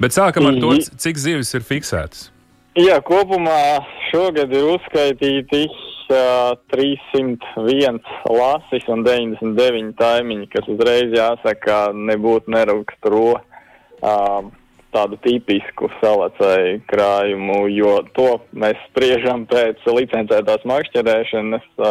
Bet 0.00 0.14
sākam 0.14 0.46
ar 0.48 0.54
to, 0.60 0.70
mhm. 0.70 1.00
cik 1.02 1.18
zivis 1.20 1.50
ir 1.58 1.66
fiksētas. 1.66 2.30
Jā, 2.78 3.00
kopumā 3.02 3.82
šogad 4.12 4.52
ir 4.54 4.68
uzskaitīti 4.76 5.66
301 6.10 7.98
lasis 8.30 8.86
un 8.90 9.02
99 9.06 9.92
taimiņi, 9.98 10.46
kas 10.54 10.70
uzreiz 10.70 11.10
jāsaka, 11.14 11.90
nebūtu 11.94 12.54
neraksturo 12.54 13.34
uh, 13.34 14.46
tādu 14.94 15.18
tipisku 15.24 15.90
salacēju 16.00 16.80
krājumu, 16.90 17.62
jo 17.72 17.94
to 18.16 18.28
mēs 18.56 18.78
spriežam 18.88 19.46
pēc 19.50 19.82
licencētās 19.86 20.66
makšķerēšanas 20.68 21.66
uh, 21.78 21.90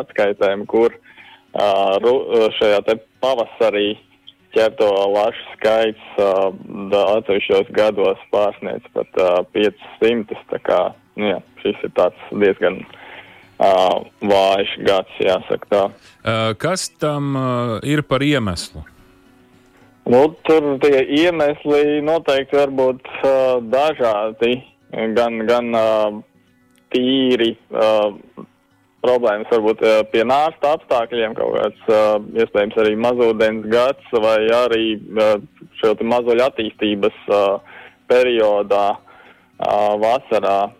atskaitēm, 0.00 0.64
kur 0.70 0.94
uh, 0.96 2.52
šajā 2.58 2.82
te 2.88 2.98
pavasarī 3.22 3.88
ķerto 4.56 4.88
lašu 5.12 5.44
skaits 5.56 6.20
uh, 6.22 6.48
atsevišķos 7.18 7.72
gados 7.76 8.20
pārsniedz 8.32 8.86
pat 8.96 9.20
uh, 9.20 9.42
500. 9.54 10.38
Tā 10.52 10.62
kā, 10.64 10.80
nu 11.20 11.34
jā, 11.34 11.40
šis 11.62 11.84
ir 11.84 11.92
tāds 11.98 12.30
diezgan 12.32 12.80
uh, 12.82 14.06
vājš 14.24 14.76
gads, 14.88 15.18
jāsaka 15.22 15.72
tā. 15.74 15.82
Uh, 15.88 16.54
kas 16.60 16.88
tam 16.96 17.34
uh, 17.36 17.74
ir 17.84 18.04
par 18.08 18.24
iemeslu? 18.24 18.86
Nu, 20.08 20.22
tur 20.40 20.78
tie 20.80 21.02
iemesli 21.20 22.00
noteikti 22.00 22.56
var 22.56 22.70
būt 22.72 23.08
uh, 23.28 23.58
dažādi, 23.60 24.54
gan, 25.12 25.42
gan 25.44 25.68
uh, 25.76 26.14
tīri 26.94 27.50
uh, 27.68 28.16
problēmas 29.04 29.52
varbūt 29.52 29.84
uh, 29.84 29.98
pie 30.08 30.24
nāsta 30.24 30.72
apstākļiem, 30.78 31.36
kaut 31.36 31.52
kāds 31.58 31.92
uh, 31.92 32.16
iespējams 32.40 32.80
arī 32.80 32.94
mazūdens 33.04 33.68
gads 33.68 34.16
vai 34.24 34.38
arī 34.62 34.86
uh, 34.96 35.36
šo 35.82 35.92
mazuļu 36.00 36.46
attīstības 36.46 37.20
uh, 37.28 37.76
periodā 38.08 38.86
uh, 38.96 39.92
vasarā 40.00 40.70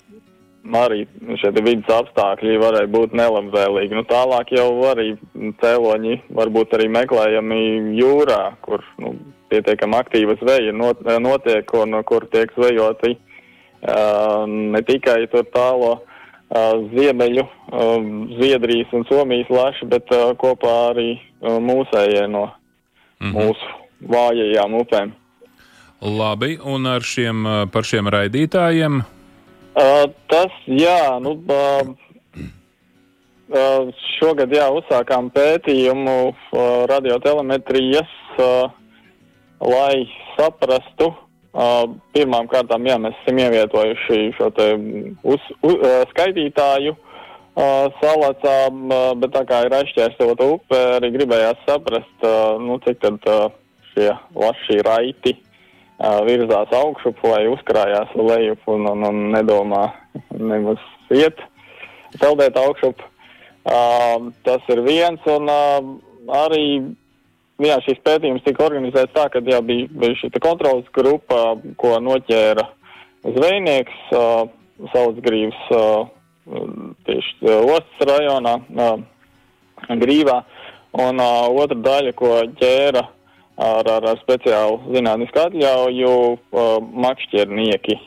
arī 0.77 1.05
šie 1.41 1.53
vidas 1.57 1.89
apstākļi 1.95 2.59
varēja 2.61 2.91
būt 2.93 3.15
nelabvēlīgi. 3.17 3.97
Nu, 3.97 4.05
tālāk 4.09 4.53
jau 4.57 4.69
arī 4.91 5.15
cēloņi 5.63 6.21
varbūt 6.35 6.77
arī 6.77 6.89
meklējami 6.93 7.61
jūrā, 7.99 8.43
kur 8.65 8.85
nu, 9.03 9.15
pietiekami 9.53 9.99
aktīva 9.99 10.37
zveja 10.43 10.75
not, 10.77 11.01
notiek 11.23 11.73
un 11.79 11.97
kur 12.09 12.27
tiek 12.33 12.53
zvejoti 12.57 13.15
uh, 13.17 14.45
ne 14.49 14.83
tikai 14.85 15.23
tur 15.33 15.47
tālo 15.55 15.95
uh, 15.99 16.75
ziemeļu, 16.93 17.45
uh, 17.45 18.09
Zviedrijas 18.37 18.93
un 18.93 19.07
Somijas 19.09 19.53
laši, 19.53 19.89
bet 19.89 20.13
uh, 20.13 20.33
kopā 20.39 20.75
arī 20.93 21.11
mūsējie 21.41 22.27
no 22.29 22.49
mm 22.49 23.31
-hmm. 23.31 23.35
mūsu 23.35 24.11
vājajām 24.11 24.75
upēm. 24.81 25.13
Labi, 26.01 26.59
un 26.63 26.87
ar 26.87 27.03
šiem, 27.03 27.47
par 27.73 27.85
šiem 27.85 28.07
raidītājiem 28.07 29.03
Uh, 29.79 30.09
tas, 30.27 30.51
jā, 30.67 31.21
nu, 31.23 31.37
uh, 31.39 31.87
uh, 33.47 33.91
šogad, 34.19 34.51
jā, 34.51 34.65
uzsākām 34.75 35.29
pētījumu 35.31 36.15
uh, 36.33 36.65
radiotelemetrijas, 36.91 38.11
uh, 38.43 38.73
lai 39.63 40.03
saprastu, 40.35 41.13
uh, 41.13 41.85
pirmām 42.11 42.51
kārtām, 42.51 42.91
jā, 42.91 42.99
mēs 42.99 43.23
esam 43.23 43.39
ievietojuši 43.45 44.21
šo 44.41 44.51
te 44.59 44.69
uz, 45.23 45.47
uz, 45.63 45.77
uh, 45.77 46.03
skaitītāju 46.11 46.97
uh, 46.99 47.87
salacā, 48.03 48.59
uh, 48.75 49.11
bet 49.23 49.37
tā 49.37 49.47
kā 49.47 49.63
ir 49.69 49.79
aizšķērsota 49.79 50.55
upe, 50.59 50.83
arī 50.99 51.15
gribējās 51.21 51.63
saprast, 51.71 52.17
uh, 52.27 52.59
nu, 52.59 52.83
cik 52.83 52.99
tad 53.07 53.31
uh, 53.31 53.47
šie 53.93 54.11
laši 54.35 54.83
raiti 54.91 55.39
virzās 55.99 56.73
augšup 56.79 57.19
vai 57.27 57.47
uzkrājās 57.51 58.15
lejup 58.15 58.61
un, 58.71 58.87
un, 58.87 59.05
un 59.09 59.23
nedomā 59.35 59.89
nemaz 60.31 60.79
iet, 61.15 61.41
peldēt 62.21 62.59
augšup. 62.59 63.03
Uh, 63.69 64.31
tas 64.47 64.65
ir 64.73 64.81
viens, 64.87 65.25
un 65.29 65.51
uh, 65.51 65.89
arī 66.39 66.63
jā, 67.61 67.81
šis 67.85 67.99
pētījums 68.07 68.45
tika 68.47 68.65
organizēts 68.69 69.13
tā, 69.17 69.27
ka 69.33 69.43
jā, 69.45 69.59
bija, 69.67 69.89
bija 69.91 70.17
šī 70.23 70.31
kontrolas 70.39 70.87
grupa, 70.95 71.59
ko 71.81 71.99
noķēra 72.01 72.65
zvejnieks 73.27 74.15
uh, 74.15 74.47
Saudzgrīvs 74.95 75.61
uh, 75.75 76.07
tieši 77.09 77.53
ostas 77.59 78.09
rajonā, 78.09 78.55
uh, 78.79 78.97
Grīvā, 80.01 80.39
un 80.99 81.21
uh, 81.21 81.51
otra 81.59 81.77
daļa, 81.83 82.15
ko 82.19 82.33
ķēra 82.63 83.05
ar, 83.59 83.91
ar, 83.91 84.07
ar 84.15 84.23
speciālu 84.23 84.79
zinātnisku 84.95 85.43
atļauju 85.49 86.15
uh, 86.31 86.79
makšķernieki. 87.07 87.99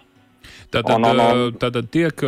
Tātad, 0.72 1.04
un, 1.04 1.20
un, 1.20 1.42
tātad 1.60 1.88
tiek 1.92 2.22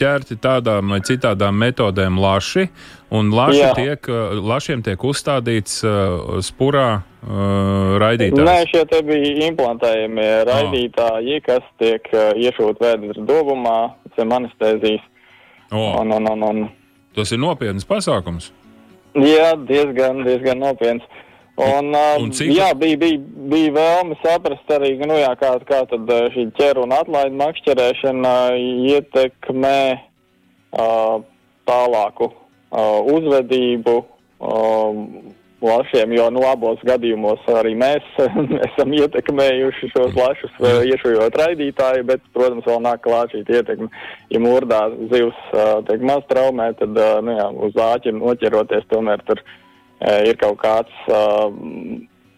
ķerti 0.00 0.38
tādām 0.40 0.94
vai 0.94 1.02
citādām 1.04 1.58
metodēm 1.60 2.16
laši, 2.16 2.64
un 3.12 3.28
laši 3.36 3.66
tiek, 3.76 4.08
lašiem 4.40 4.80
tiek 4.86 5.04
uzstādīts 5.04 5.82
uh, 5.84 6.38
spurā 6.44 6.86
uh, 6.96 7.98
raidītājs. 8.00 8.46
Nē, 8.48 8.56
šie 8.72 8.86
te 8.88 9.02
bija 9.04 9.50
implantējumie 9.50 10.30
raidītāji, 10.48 11.36
oh. 11.42 11.44
kas 11.50 11.68
tiek 11.82 12.08
uh, 12.16 12.32
iešūt 12.40 12.80
vēders 12.80 13.20
dobumā, 13.28 13.78
zem 14.16 14.32
anestēzijas. 14.38 15.04
Oh. 15.68 16.00
Un, 16.00 16.16
un, 16.16 16.32
un, 16.32 16.48
un. 16.48 16.64
Tas 17.12 17.36
ir 17.36 17.40
nopietns 17.44 17.84
pasākums. 17.88 18.48
Jā, 19.12 19.52
diezgan, 19.68 20.24
diezgan 20.24 20.64
nopietns. 20.64 21.04
Un, 21.54 21.92
Un 21.92 22.22
um, 22.24 22.30
cik- 22.32 22.54
jā, 22.56 22.70
bija, 22.78 22.96
bija, 22.96 23.18
bija 23.52 23.72
vēlme 23.76 24.16
saprast 24.22 24.70
arī, 24.72 24.94
nu, 25.04 25.18
jā, 25.20 25.34
kā, 25.36 25.52
kā 25.68 25.82
tad 25.90 26.08
uh, 26.08 26.30
šī 26.32 26.46
ķeru 26.56 26.86
un 26.86 26.94
atlaidu 26.96 27.36
makšķerēšana 27.42 28.32
ietekmē 28.88 29.76
uh, 29.92 31.20
tālāku 31.68 32.30
uh, 32.32 33.04
uzvedību 33.04 33.98
um, 34.40 35.04
lašiem, 35.62 36.16
jo 36.16 36.30
nu, 36.32 36.40
abos 36.48 36.80
gadījumos 36.88 37.44
arī 37.52 37.76
mēs 37.76 38.08
esam 38.70 38.96
ietekmējuši 38.96 39.92
šos 39.92 40.16
lašus, 40.16 40.56
uh, 40.64 40.80
iešujot 40.88 41.36
raidītāju, 41.36 42.08
bet, 42.08 42.24
protams, 42.32 42.64
vēl 42.64 42.80
nāk 42.88 43.04
klāt 43.04 43.36
šī 43.36 43.44
ietekme. 43.44 43.92
Ja 44.32 44.40
mūrdā 44.40 44.86
zivs 45.12 45.44
uh, 45.52 45.82
tiek 45.84 46.00
maz 46.00 46.24
traumē, 46.32 46.72
tad 46.80 46.96
uh, 46.96 47.18
nu, 47.20 47.36
jā, 47.36 47.50
uz 47.68 47.76
āķi 47.92 48.16
noķeroties 48.16 48.88
tomēr 48.88 49.20
tur 49.28 49.44
uh, 49.44 49.58
ir 50.02 50.38
kaut 50.40 50.58
kāds 50.62 51.10
uh, 51.10 51.50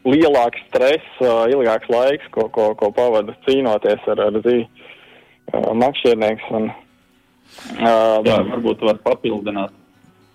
lielāks 0.04 0.60
stress, 0.68 1.04
uh, 1.22 1.44
ilgāks 1.52 1.88
laiks, 1.92 2.26
ko, 2.34 2.48
ko, 2.52 2.72
ko 2.78 2.90
pavada 2.94 3.36
cīnoties 3.46 4.04
ar, 4.12 4.20
ar 4.26 4.40
zīvi 4.44 4.66
uh, 4.66 5.70
makšķernieks. 5.80 6.50
Un, 6.58 6.68
uh, 6.70 8.20
Jā, 8.26 8.42
varbūt 8.50 8.84
var 8.84 9.00
papildināt, 9.06 9.72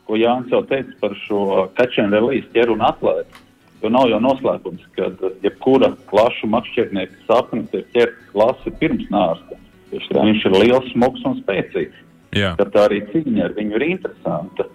ko 0.10 0.18
Jānis 0.18 0.50
jau 0.54 0.64
teica 0.66 0.96
par 1.04 1.14
šo 1.28 1.70
and 1.70 2.18
release 2.18 2.50
ķeru 2.56 2.78
un 2.78 2.86
atlaidi. 2.88 3.46
Jo 3.80 3.94
nav 3.94 4.10
jau 4.12 4.20
noslēpums, 4.20 4.82
ka 4.98 5.08
jebkura 5.46 5.94
lašu 6.12 6.50
makšķernieka 6.52 7.22
sapnis 7.30 7.70
ir 7.78 7.86
ķert 7.94 8.36
lasi 8.36 8.74
pirms 8.82 9.06
nārsta. 9.14 9.56
Viņš 9.94 10.46
ir 10.50 10.56
liels, 10.58 10.90
smags 10.92 11.24
un 11.26 11.38
spēcīgs. 11.40 12.02
Jā. 12.36 12.52
Tā 12.60 12.84
arī 12.84 13.00
cīņa 13.10 13.46
ar 13.48 13.56
viņu 13.56 13.78
ir 13.80 13.86
interesanta. 13.88 14.68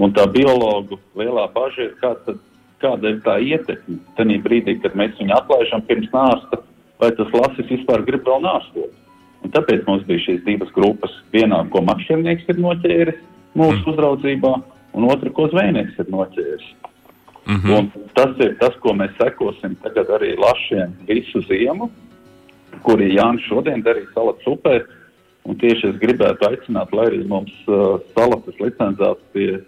Un 0.00 0.14
tā 0.16 0.24
biologu 0.32 0.96
lielā 1.18 1.44
bažas 1.52 1.90
ir, 1.90 1.94
kā 2.00 2.14
tad, 2.24 2.40
kāda 2.80 3.12
ir 3.12 3.20
tā 3.24 3.36
ietekme. 3.44 3.98
Tajā 4.16 4.40
brīdī, 4.44 4.78
kad 4.80 4.96
mēs 4.96 5.16
viņu 5.20 5.36
atlaižam 5.36 5.84
pirms 5.88 6.08
nārsta, 6.14 6.62
vai 7.00 7.10
tas 7.18 7.32
lasis 7.36 7.68
vispār 7.68 8.04
grib 8.06 8.24
vēl 8.24 8.40
nārstot. 8.46 8.96
Un 9.44 9.52
tāpēc 9.52 9.84
mums 9.86 10.04
bija 10.08 10.24
šīs 10.24 10.44
divas 10.44 10.72
grupas. 10.76 11.12
Vienā, 11.32 11.62
ko 11.72 11.82
makšķernieks 11.84 12.48
ir 12.48 12.60
noķēris 12.60 13.20
mūsu 13.56 13.80
mm. 13.80 13.88
uzraudzībā, 13.92 14.52
un 14.96 15.08
otra, 15.08 15.32
ko 15.36 15.48
zvejnieks 15.52 16.00
ir 16.00 16.12
noķēris. 16.12 16.70
Mm 17.46 17.56
-hmm. 17.56 17.78
Un 17.78 17.90
tas 18.14 18.36
ir 18.38 18.56
tas, 18.60 18.74
ko 18.80 18.92
mēs 18.92 19.16
sekosim 19.18 19.76
tagad 19.82 20.08
arī 20.08 20.36
lašiem 20.38 20.92
visu 21.08 21.40
ziemu, 21.48 21.90
kuri 22.82 23.14
Jānis 23.16 23.48
šodien 23.48 23.82
darīja 23.82 24.12
salats 24.14 24.46
upē. 24.46 24.84
Un 25.44 25.56
tieši 25.56 25.88
es 25.88 25.96
gribētu 25.96 26.46
aicināt, 26.48 26.92
lai 26.92 27.06
arī 27.06 27.26
mums 27.28 27.52
uh, 27.66 28.00
salatas 28.14 28.54
licencētie 28.60 29.64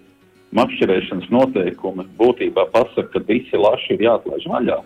makšķerēšanas 0.57 1.31
noteikumi 1.33 2.07
būtībā 2.19 2.67
pasaka, 2.75 3.09
ka 3.15 3.25
visi 3.29 3.59
laši 3.59 3.97
ir 3.97 4.07
jāatlaiž 4.09 4.47
vaļā, 4.53 4.79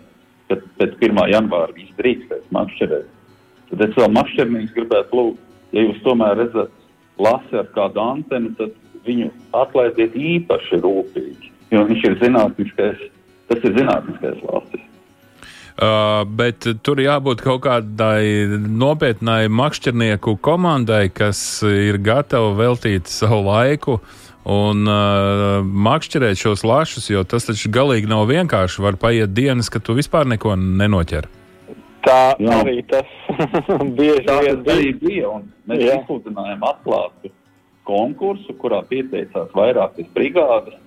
kad 0.51 0.63
pēc 0.79 0.97
1. 1.03 1.21
janvāra 1.33 1.75
viņas 1.75 1.99
drīkstēs 1.99 2.49
makšķerēt. 2.55 3.13
Tad 3.71 3.83
es 3.83 3.95
vēl 3.99 4.11
makšķernīgs 4.15 4.75
gribētu 4.77 5.19
lūgt, 5.19 5.41
ja 5.75 5.83
jūs 5.83 6.03
tomēr 6.05 6.37
redzat 6.39 6.71
lasi 7.19 7.59
ar 7.59 7.71
kādu 7.75 8.03
antenu, 8.03 8.53
tad 8.59 8.75
viņu 9.07 9.31
atlaidiet 9.55 10.15
īpaši 10.15 10.81
rūpīgi, 10.83 11.51
jo 11.73 11.87
viņš 11.89 12.05
ir 12.09 12.19
zinātniskais, 12.23 13.09
tas 13.51 13.65
ir 13.67 13.75
zinātniskais 13.79 14.45
lasis. 14.47 14.85
Uh, 15.77 16.23
bet 16.25 16.65
tur 16.81 16.97
jābūt 16.97 17.43
kaut 17.45 17.61
kādai 17.67 18.47
nopietnai 18.49 19.43
makšķernieku 19.53 20.39
komandai, 20.41 21.03
kas 21.13 21.61
ir 21.69 21.99
gatava 22.01 22.55
veltīt 22.57 23.11
savu 23.13 23.43
laiku 23.45 23.99
un 24.47 24.87
uh, 24.87 25.59
makšķerēt 25.63 26.39
šos 26.39 26.63
lašus, 26.63 27.09
jo 27.11 27.23
tas 27.27 27.49
taču 27.49 27.71
galīgi 27.73 28.07
nav 28.07 28.27
vienkārši. 28.29 28.81
Var 28.85 28.97
paiet 29.01 29.33
dienas, 29.35 29.69
ka 29.69 29.81
tu 29.83 29.97
vispār 29.97 30.27
neko 30.29 30.55
nenoķer. 30.55 31.27
tā 32.07 32.37
Jā. 32.39 32.61
arī 32.61 32.79
tas 32.87 33.09
bieži 33.99 34.23
Tā 34.29 34.39
vien 34.45 34.63
arī 34.71 34.93
bija, 35.01 35.33
un 35.35 35.49
mēs 35.67 35.83
Jā. 35.83 35.99
izsludinājām 35.99 36.63
atklātu 36.63 37.33
konkursu, 37.87 38.55
kurā 38.61 38.81
pieteicās 38.87 39.51
vairākas 39.55 40.07
brigādes. 40.15 40.79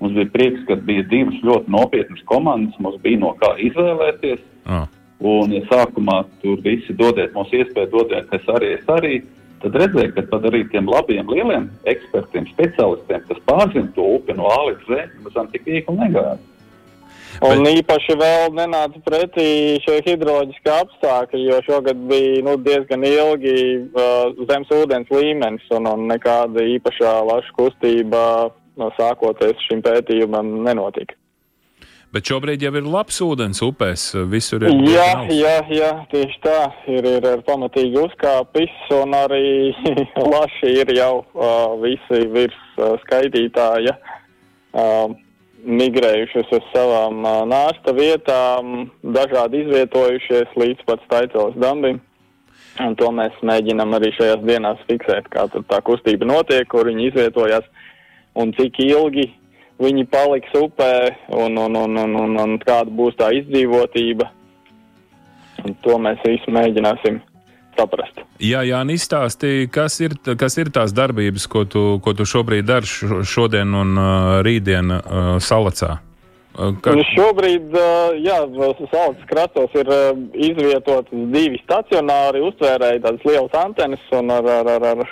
Mums 0.00 0.12
bija 0.18 0.28
prieks, 0.34 0.66
ka 0.68 0.76
bija 0.76 1.06
divas 1.08 1.38
ļoti 1.46 1.72
nopietnas 1.72 2.22
komandas, 2.28 2.74
mums 2.82 2.98
bija 3.02 3.22
no 3.22 3.32
kā 3.40 3.54
izvēlēties. 3.64 4.42
Oh. 4.66 4.84
Un, 5.24 5.54
ja 5.54 5.62
sākumā 5.70 6.24
tur 6.42 6.58
visi 6.60 6.92
dodiet 6.92 7.32
mums 7.32 7.54
iespēju, 7.54 7.88
dodiet, 7.94 8.34
es 8.36 8.50
arī, 8.52 8.74
es 8.76 8.90
arī, 8.92 9.14
tad 9.66 9.78
redzēju, 9.82 10.14
ka 10.16 10.26
pat 10.32 10.50
arī 10.50 10.64
tiem 10.72 10.90
labiem, 10.90 11.28
lieliem 11.30 11.70
ekspertiem, 11.92 12.48
specialistiem, 12.54 13.24
kas 13.28 13.46
pārzina 13.48 13.88
to 13.96 14.06
upi 14.16 14.36
no 14.38 14.50
A 14.50 14.60
līdz 14.70 14.90
Z, 14.90 15.08
mazam 15.26 15.50
tik 15.52 15.66
viegli 15.68 15.96
negāja. 15.98 16.36
Un 17.44 17.66
īpaši 17.68 18.14
vēl 18.16 18.54
nenāca 18.56 19.00
pretī 19.04 19.76
šie 19.84 19.98
hidroloģiskie 20.06 20.72
apstākļi, 20.72 21.42
jo 21.50 21.58
šogad 21.66 21.98
bija 22.08 22.40
nu, 22.46 22.54
diezgan 22.64 23.04
ilgi 23.04 23.56
uh, 23.82 24.32
zemes 24.48 24.72
ūdens 24.72 25.12
līmenis 25.12 25.66
un, 25.76 25.90
un 25.90 26.06
nekāda 26.08 26.64
īpašā 26.76 27.12
laša 27.28 27.52
kustība 27.58 28.22
no 28.80 28.88
sākoties 28.96 29.60
šim 29.68 29.84
pētījumam 29.84 30.62
nenotika. 30.64 31.18
Bet 32.16 32.30
šobrīd 32.30 32.62
jau 32.64 32.70
ir 32.78 32.86
labs 32.88 33.18
ūdens 33.20 33.58
upēs, 33.60 34.02
visur 34.32 34.62
ir. 34.64 34.72
Jā, 34.88 35.26
jā, 35.28 35.56
jā, 35.68 35.90
tieši 36.08 36.38
tā. 36.40 36.60
Ir, 36.88 37.04
ir, 37.04 37.26
ir 37.28 37.42
pamatīgi 37.44 37.98
uzkāpis, 38.00 38.72
un 38.96 39.12
arī 39.18 39.74
laši 40.32 40.72
ir 40.80 40.94
jau 40.96 41.10
uh, 41.20 41.74
visi 41.82 42.22
virs 42.32 42.56
uh, 42.78 42.94
skaitītāja 43.02 43.98
uh, 44.00 45.12
migrējušies 45.68 46.56
uz 46.56 46.72
savām 46.72 47.20
uh, 47.20 47.42
nāsta 47.52 47.92
vietām, 47.92 48.86
dažādi 49.04 49.66
izvietojušies 49.66 50.56
līdz 50.56 50.88
pat 50.88 51.04
Staicēlas 51.10 51.60
dambim. 51.60 52.00
Un 52.80 52.96
to 52.96 53.12
mēs 53.12 53.36
mēģinam 53.44 53.92
arī 54.00 54.14
šajās 54.16 54.40
dienās 54.48 54.80
fiksēt, 54.88 55.28
kā 55.28 55.50
tā 55.52 55.84
kustība 55.84 56.32
notiek, 56.32 56.64
kur 56.72 56.88
viņi 56.88 57.10
izvietojās 57.10 57.68
un 58.40 58.56
cik 58.56 58.80
ilgi 58.88 59.34
viņi 59.82 60.06
paliks 60.12 60.52
upē 60.56 60.92
un, 61.36 61.56
un, 61.60 61.76
un, 61.76 61.96
un, 62.04 62.16
un, 62.24 62.36
un 62.40 62.58
kāda 62.62 62.90
būs 62.90 63.16
tā 63.20 63.30
izdzīvotība. 63.42 64.30
Un 65.66 65.74
to 65.82 65.96
mēs 65.98 66.20
visu 66.24 66.52
mēģināsim 66.54 67.18
saprast. 67.76 68.22
Jā, 68.40 68.62
Jā 68.64 68.88
izstāstīja, 68.92 69.68
kas 69.72 69.98
ir, 70.04 70.16
kas 70.40 70.56
ir 70.60 70.70
tās 70.72 70.94
darbības, 70.96 71.46
ko 71.52 71.64
tu, 71.68 71.84
ko 72.04 72.14
tu 72.16 72.24
šobrīd 72.28 72.68
dari 72.68 72.88
šo- 72.88 73.22
šodien 73.26 73.74
un 73.76 73.96
uh, 74.00 74.40
rītdien 74.46 74.92
uh, 74.96 75.36
salacā. 75.44 75.98
Uh, 76.56 76.72
ka, 76.80 76.94
Nu, 76.96 77.04
šobrīd, 77.12 77.68
uh, 77.76 78.16
jā, 78.16 78.38
salas 78.92 79.20
krastos 79.28 79.74
ir 79.76 79.90
uh, 79.92 80.06
izvietotas 80.32 81.26
divi 81.34 81.60
stacionāri 81.64 82.40
uztvērēji, 82.48 83.02
tādas 83.04 83.28
lielas 83.28 83.58
antenas 83.60 84.06
un 84.16 84.32
ar, 84.32 84.48
ar, 84.62 84.72
ar, 84.72 85.04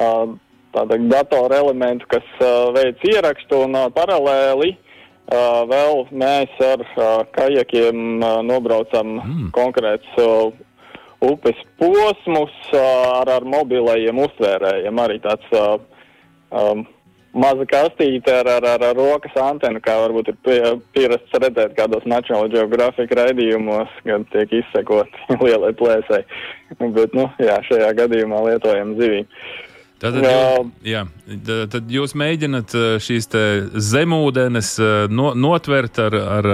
ar 0.00 0.32
uh, 0.72 0.86
tādu 0.88 1.08
datoru 1.10 1.54
elementu, 1.54 2.08
kas 2.08 2.26
uh, 2.40 2.72
veic 2.74 3.02
ierakstu 3.04 3.64
un 3.66 3.76
uh, 3.76 3.88
paralēli. 3.92 4.76
Uh, 5.32 5.62
vēl 5.70 6.02
mēs 6.18 6.50
ar 6.60 6.82
uh, 6.82 7.22
kajakiem 7.32 8.18
uh, 8.20 8.40
nobraucam 8.44 9.14
mm. 9.20 9.50
konkrēts 9.54 10.18
uh, 10.20 10.50
upes 11.22 11.60
posmus 11.78 12.56
uh, 12.74 13.20
ar, 13.20 13.30
ar 13.38 13.46
mobilajiem 13.46 14.18
uztvērējiem. 14.24 14.98
Arī 15.04 15.20
tāds 15.22 15.54
uh, 15.54 15.78
um, 16.50 16.82
maza 17.32 17.64
kastīte 17.70 18.34
ar, 18.42 18.50
ar, 18.58 18.66
ar, 18.74 18.84
ar 18.90 18.98
rokas 18.98 19.36
antenu, 19.40 19.80
kā 19.84 19.94
varbūt 20.02 20.32
ir 20.32 20.38
pie, 20.44 20.58
pierasts 20.96 21.38
redzēt 21.38 21.76
kādos 21.78 22.04
National 22.04 22.50
Geographic 22.52 23.14
raidījumos, 23.16 23.92
kad 24.04 24.26
tiek 24.34 24.56
izsekoti 24.60 25.28
lielai 25.46 25.72
plēsai. 25.78 26.24
Bet, 26.82 27.14
nu, 27.16 27.30
jā, 27.40 27.60
šajā 27.70 27.92
gadījumā 28.02 28.42
lietojam 28.50 28.96
zivīm. 29.00 29.30
Tātad, 30.02 30.24
jūs, 30.26 30.70
jā, 30.82 31.00
tad 31.70 31.92
jūs 31.94 32.16
mēģināt 32.18 32.72
uh, 32.74 32.86
šīs 33.02 33.28
te 33.30 33.42
zemūdenes 33.70 34.72
uh, 34.82 34.90
no, 35.06 35.28
notvert, 35.38 36.00
ar, 36.02 36.16
ar, 36.18 36.48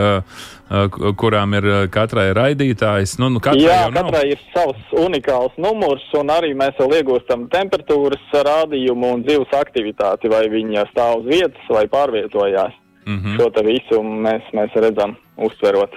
uh, 0.69 0.99
kurām 1.17 1.57
ir 1.57 1.69
uh, 1.71 1.79
katrai 1.93 2.27
raidītājs. 2.37 3.17
Nu, 3.23 3.31
nu, 3.33 3.41
katrai 3.41 3.65
Jā, 3.65 3.81
katrai 3.95 4.23
ir 4.35 4.45
savs 4.53 4.93
unikāls 5.01 5.57
numurs, 5.57 6.05
un 6.21 6.29
arī 6.35 6.53
mēs 6.59 6.77
vēl 6.77 6.99
iegūstam 7.01 7.49
temperatūras 7.55 8.39
rādījumu 8.51 9.15
un 9.17 9.25
dzīves 9.25 9.57
aktivitāti, 9.57 10.29
vai 10.29 10.45
viņa 10.53 10.85
stāv 10.93 11.23
uz 11.23 11.33
vietas 11.33 11.73
vai 11.73 11.87
pārvietojās. 11.89 12.77
Mm 13.09 13.21
-hmm. 13.23 13.37
Šo 13.41 13.65
visu 13.65 14.03
mēs, 14.05 14.45
mēs 14.53 14.75
redzam, 14.77 15.17
uztverot 15.41 15.97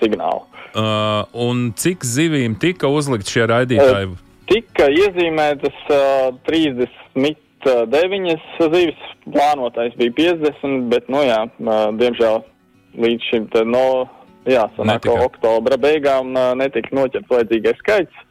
signālu. 0.00 0.46
uh, 0.76 1.24
un 1.32 1.72
cik 1.76 2.04
zivīm 2.04 2.56
tika 2.58 2.88
uzlikt 2.88 3.28
šie 3.28 3.46
raidītāji? 3.46 4.16
Tika 4.46 4.86
iezīmētas 4.94 5.78
uh, 5.90 6.36
39 6.46 8.36
zivis, 8.62 9.00
plānotais 9.26 9.96
bija 9.98 10.14
50, 10.20 10.84
bet, 10.92 11.08
nu 11.10 11.24
jā, 11.26 11.40
uh, 11.50 11.88
diemžēl 11.98 12.44
līdz 13.02 13.26
šim 13.30 13.48
te 13.52 13.64
no, 13.66 14.06
jā, 14.46 14.68
sanāk, 14.76 15.02
Netika. 15.02 15.24
oktobra 15.26 15.78
beigām 15.82 16.30
uh, 16.36 16.52
netika 16.58 16.94
noķerts 16.94 17.32
vajadzīgais 17.32 17.82
skaits. 17.82 18.24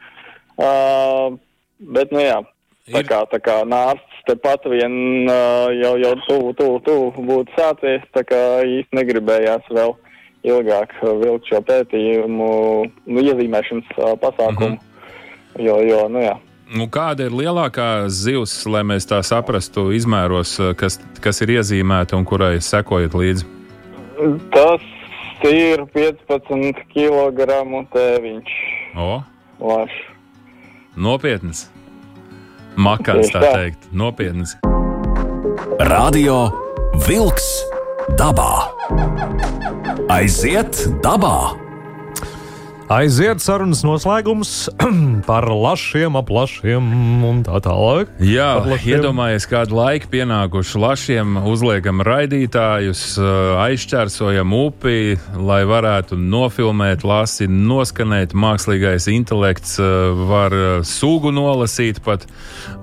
Uh, 0.55 1.35
bet, 1.79 2.15
nu 2.15 2.23
jā, 2.23 2.39
tā 2.87 3.03
Ir- 3.03 3.09
kā, 3.11 3.19
tā 3.33 3.41
kā 3.43 3.59
nārsts 3.67 4.23
tepat 4.29 4.63
vien 4.71 5.27
uh, 5.27 5.67
jau, 5.75 5.93
jau 5.99 6.15
tuvu, 6.29 6.55
tuvu, 6.55 6.79
tuvu 6.87 7.27
būtu 7.27 7.59
sācies, 7.59 8.07
tā 8.15 8.23
kā 8.23 8.41
īsti 8.63 9.01
negribējās 9.03 9.67
vēl 9.69 9.97
ilgāk 10.45 10.95
vilkt 11.03 11.49
šo 11.49 11.59
pētījumu, 11.65 12.49
nu, 13.05 13.21
iezīmēšanas 13.21 13.95
uh, 13.97 14.15
pasākumu. 14.21 14.77
Mm 14.77 14.79
-hmm. 14.79 14.91
Jo, 15.59 15.79
jo, 15.83 16.01
nu 16.11 16.23
jā. 16.23 16.35
Nu, 16.75 16.87
kāda 16.89 17.27
ir 17.27 17.35
lielākā 17.35 18.07
zivs, 18.09 18.55
lai 18.65 18.81
mēs 18.87 19.05
tā 19.05 19.19
saprastu, 19.23 19.91
izmēros, 19.93 20.55
kas, 20.79 20.97
kas 21.21 21.43
ir 21.45 21.59
iezīmēta 21.59 22.17
un 22.17 22.25
kurai 22.25 22.57
sekojat 22.63 23.13
līdzi? 23.13 23.45
Tas 24.55 24.83
ir 25.45 25.85
15 25.93 26.81
kg 26.89 27.47
tēviņš. 27.93 28.55
O? 28.97 29.21
Laš. 29.61 29.93
Nopietns. 30.97 31.67
Makāns 32.75 33.31
tā 33.31 33.43
teikt. 33.45 33.87
Nopietns. 33.95 34.57
Radio 35.85 36.49
Vilks 37.05 37.47
dabā. 38.19 38.65
Aiziet 40.11 40.85
dabā! 41.03 41.64
Aiziet 42.85 43.41
sarunas 43.41 43.79
noslēgums 43.81 44.49
par 45.29 45.47
lašiem, 45.49 46.13
aplašiem 46.19 46.89
un 47.25 47.39
tā 47.41 47.57
tālāk. 47.65 48.11
Jā, 48.21 48.59
iedomājieties, 48.77 49.47
kādu 49.49 49.79
laiku 49.79 50.11
pienākuši 50.11 50.81
lašiem, 50.83 51.39
uzliekam 51.49 52.03
raidītājus, 52.05 53.15
aizķērsojam 53.63 54.53
upi, 54.53 55.15
lai 55.33 55.63
varētu 55.65 56.19
nofilmēt, 56.19 57.01
lasi, 57.09 57.49
noskanēt. 57.49 58.37
Mākslīgais 58.37 59.09
intelekts 59.09 59.79
var 60.29 60.53
sugu 60.85 61.33
nolasīt 61.33 62.03
pat. 62.05 62.29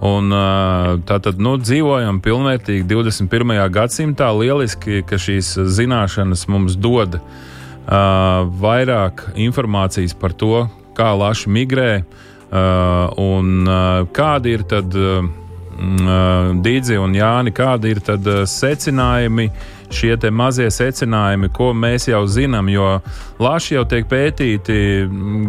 Un 0.03 0.35
tā 1.07 1.23
tad 1.23 1.39
nu, 1.39 1.55
dzīvojam 1.63 2.19
pilnvērtīgi 2.27 2.91
21. 2.91 3.55
gadsimtā. 3.79 4.35
Lieliski, 4.35 5.05
ka 5.07 5.23
šīs 5.23 5.55
zināšanas 5.79 6.49
mums 6.51 6.75
dod 6.75 7.21
vairāk 7.87 9.29
informācijas 9.35 10.15
par 10.15 10.33
to, 10.39 10.67
kā 10.97 11.13
laši 11.19 11.51
migrē 11.51 11.93
un 13.19 13.71
kādi 14.15 14.59
ir 14.59 14.67
tad 14.69 14.93
Dīdzi 15.73 16.99
un 17.01 17.15
Jāni, 17.17 17.51
kādi 17.57 17.95
ir 17.95 18.01
tad 18.05 18.27
secinājumi, 18.47 19.47
šie 19.93 20.15
mazie 20.31 20.69
secinājumi, 20.71 21.49
ko 21.53 21.71
mēs 21.73 22.07
jau 22.11 22.21
zinām, 22.29 22.69
jo 22.71 23.01
laši 23.43 23.75
jau 23.79 23.85
tiek 23.89 24.07
pētīti 24.07 24.77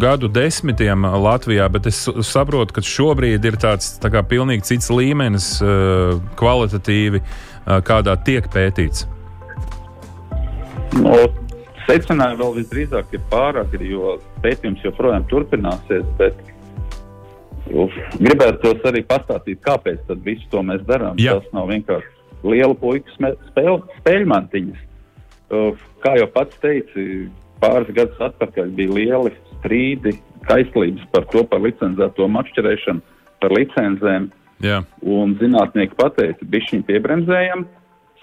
gadu 0.02 0.32
desmitiem 0.32 1.04
Latvijā, 1.04 1.68
bet 1.70 1.92
es 1.92 2.08
saprotu, 2.24 2.74
ka 2.74 2.82
šobrīd 2.82 3.46
ir 3.46 3.60
tāds 3.60 4.00
tā 4.00 4.10
kā 4.16 4.24
pilnīgi 4.24 4.64
cits 4.72 4.90
līmenis 4.90 5.60
kvalitatīvi, 6.40 7.22
kādā 7.84 8.16
tiek 8.24 8.48
pētīts. 8.56 9.06
No, 11.04 11.28
Secinājumi 11.88 12.40
vēl 12.40 12.56
visdrīzāk 12.62 13.14
ir 13.16 13.24
pārāk, 13.32 13.76
jo 13.84 14.18
pētījums 14.44 14.84
joprojām 14.86 15.26
turpināsies. 15.32 16.06
Bet 16.20 16.40
uf, 17.72 17.96
gribētu 18.20 18.62
tos 18.64 18.88
arī 18.90 19.04
pastāstīt, 19.08 19.62
kāpēc 19.66 20.12
visu 20.24 20.48
to 20.52 20.64
mēs 20.64 20.84
darām. 20.88 21.20
Jā. 21.20 21.40
Tas 21.40 21.56
nav 21.56 21.70
vienkārši 21.74 22.48
liela 22.48 22.76
puika 22.80 23.12
spēle, 23.18 23.80
spēļmantiņas. 24.02 24.84
Uf, 25.54 25.82
kā 26.04 26.16
jau 26.18 26.30
pats 26.34 26.60
teici, 26.64 27.28
pāris 27.62 27.92
gadus 27.96 28.22
atpakaļ 28.32 28.72
bija 28.78 28.96
lieli 28.98 29.34
strīdi, 29.60 30.16
kaislības 30.48 31.06
par 31.14 31.28
to, 31.32 31.44
par 31.48 31.64
licencēto 31.64 32.28
makšķerēšanu, 32.32 33.04
par 33.44 33.56
licencēm. 33.56 34.32
Jā. 34.64 34.82
Un 35.04 35.36
zinātnieki 35.40 35.98
pateica, 36.00 36.48
bišķiņi 36.48 36.86
piebremzējam, 36.88 37.66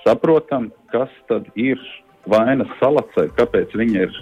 saprotam, 0.04 0.70
kas 0.92 1.12
tad 1.28 1.48
ir 1.60 1.80
vainas 2.28 2.68
salacē, 2.80 3.28
kāpēc 3.36 3.74
viņa 3.76 4.04
ir 4.06 4.20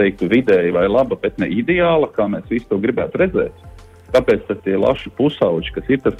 teiktu, 0.00 0.28
vidēji 0.30 0.74
vai 0.74 0.86
laba, 0.88 1.18
bet 1.20 1.38
ne 1.38 1.48
ideāla, 1.52 2.08
kā 2.14 2.26
mēs 2.30 2.48
visi 2.50 2.68
to 2.70 2.78
gribētu 2.80 3.20
redzēt. 3.20 3.66
Kāpēc 4.14 4.48
tie 4.64 4.76
laši 4.80 5.12
pusauģi, 5.18 5.74
kas 5.76 5.90
ir 5.92 6.00
tas 6.06 6.16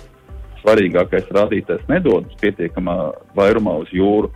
svarīgākais 0.61 1.31
rādītājs, 1.35 1.89
nedodas 1.89 2.37
pietiekamā 2.43 2.97
vairumā 3.35 3.81
uz 3.83 3.91
jūru, 3.95 4.31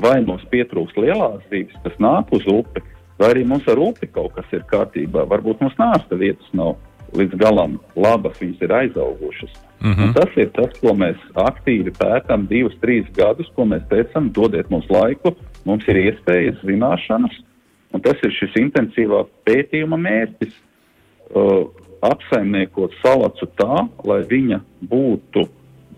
vai 0.00 0.18
mums 0.24 0.44
pietrūks 0.50 0.96
lielās 0.98 1.44
zivis, 1.50 1.76
kas 1.84 1.96
nāk 2.02 2.32
uz 2.36 2.46
upi, 2.50 2.82
vai 3.20 3.32
arī 3.32 3.44
mums 3.48 3.68
ar 3.70 3.80
upi 3.80 4.08
kaut 4.12 4.34
kas 4.36 4.48
ir 4.56 4.64
kārtībā. 4.72 5.26
Varbūt 5.28 5.62
mums 5.64 5.76
nārsta 5.80 6.18
vietas 6.20 6.48
nav 6.56 6.76
līdz 7.16 7.38
galam 7.40 7.78
labas, 7.94 8.40
viņas 8.40 8.64
ir 8.64 8.74
aizaugušas. 8.80 9.52
Mm 9.80 9.92
-hmm. 9.92 10.04
Un 10.04 10.12
tas 10.14 10.36
ir 10.36 10.50
tas, 10.56 10.78
ko 10.80 10.92
mēs 10.96 11.16
aktīvi 11.34 11.92
pētām 12.00 12.48
divus, 12.48 12.76
trīs 12.80 13.06
gadus, 13.16 13.50
ko 13.54 13.64
mēs 13.64 13.84
teicam, 13.88 14.32
dodiet 14.32 14.70
mums 14.70 14.88
laiku, 14.90 15.36
mums 15.66 15.86
ir 15.90 15.98
iespējas, 16.04 16.62
zināšanas, 16.66 17.34
un 17.94 18.02
tas 18.04 18.20
ir 18.24 18.34
šis 18.38 18.56
intensīvā 18.62 19.24
pētījuma 19.48 19.98
mērķis. 20.00 20.54
Uh, 21.26 21.66
apsaimniekot 22.04 22.94
salacu 23.02 23.48
tā, 23.58 23.86
lai 24.06 24.20
viņa 24.28 24.60
būtu 24.90 25.46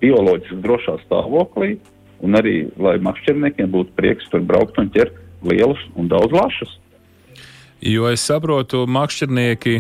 bioloģiski 0.03 0.61
drošā 0.63 0.99
stāvoklī, 1.05 1.77
un 2.25 2.39
arī 2.39 2.69
lai 2.81 2.97
makšķerniekiem 3.03 3.71
būtu 3.75 3.95
prieks 3.99 4.29
tur 4.33 4.45
braukt 4.47 4.79
un 4.81 4.91
ķert 4.95 5.15
lielus 5.47 5.81
un 5.99 6.11
daudz 6.11 6.35
lašus. 6.35 6.79
Jo 7.79 8.09
es 8.11 8.25
saprotu, 8.27 8.81
makšķernieki 8.91 9.77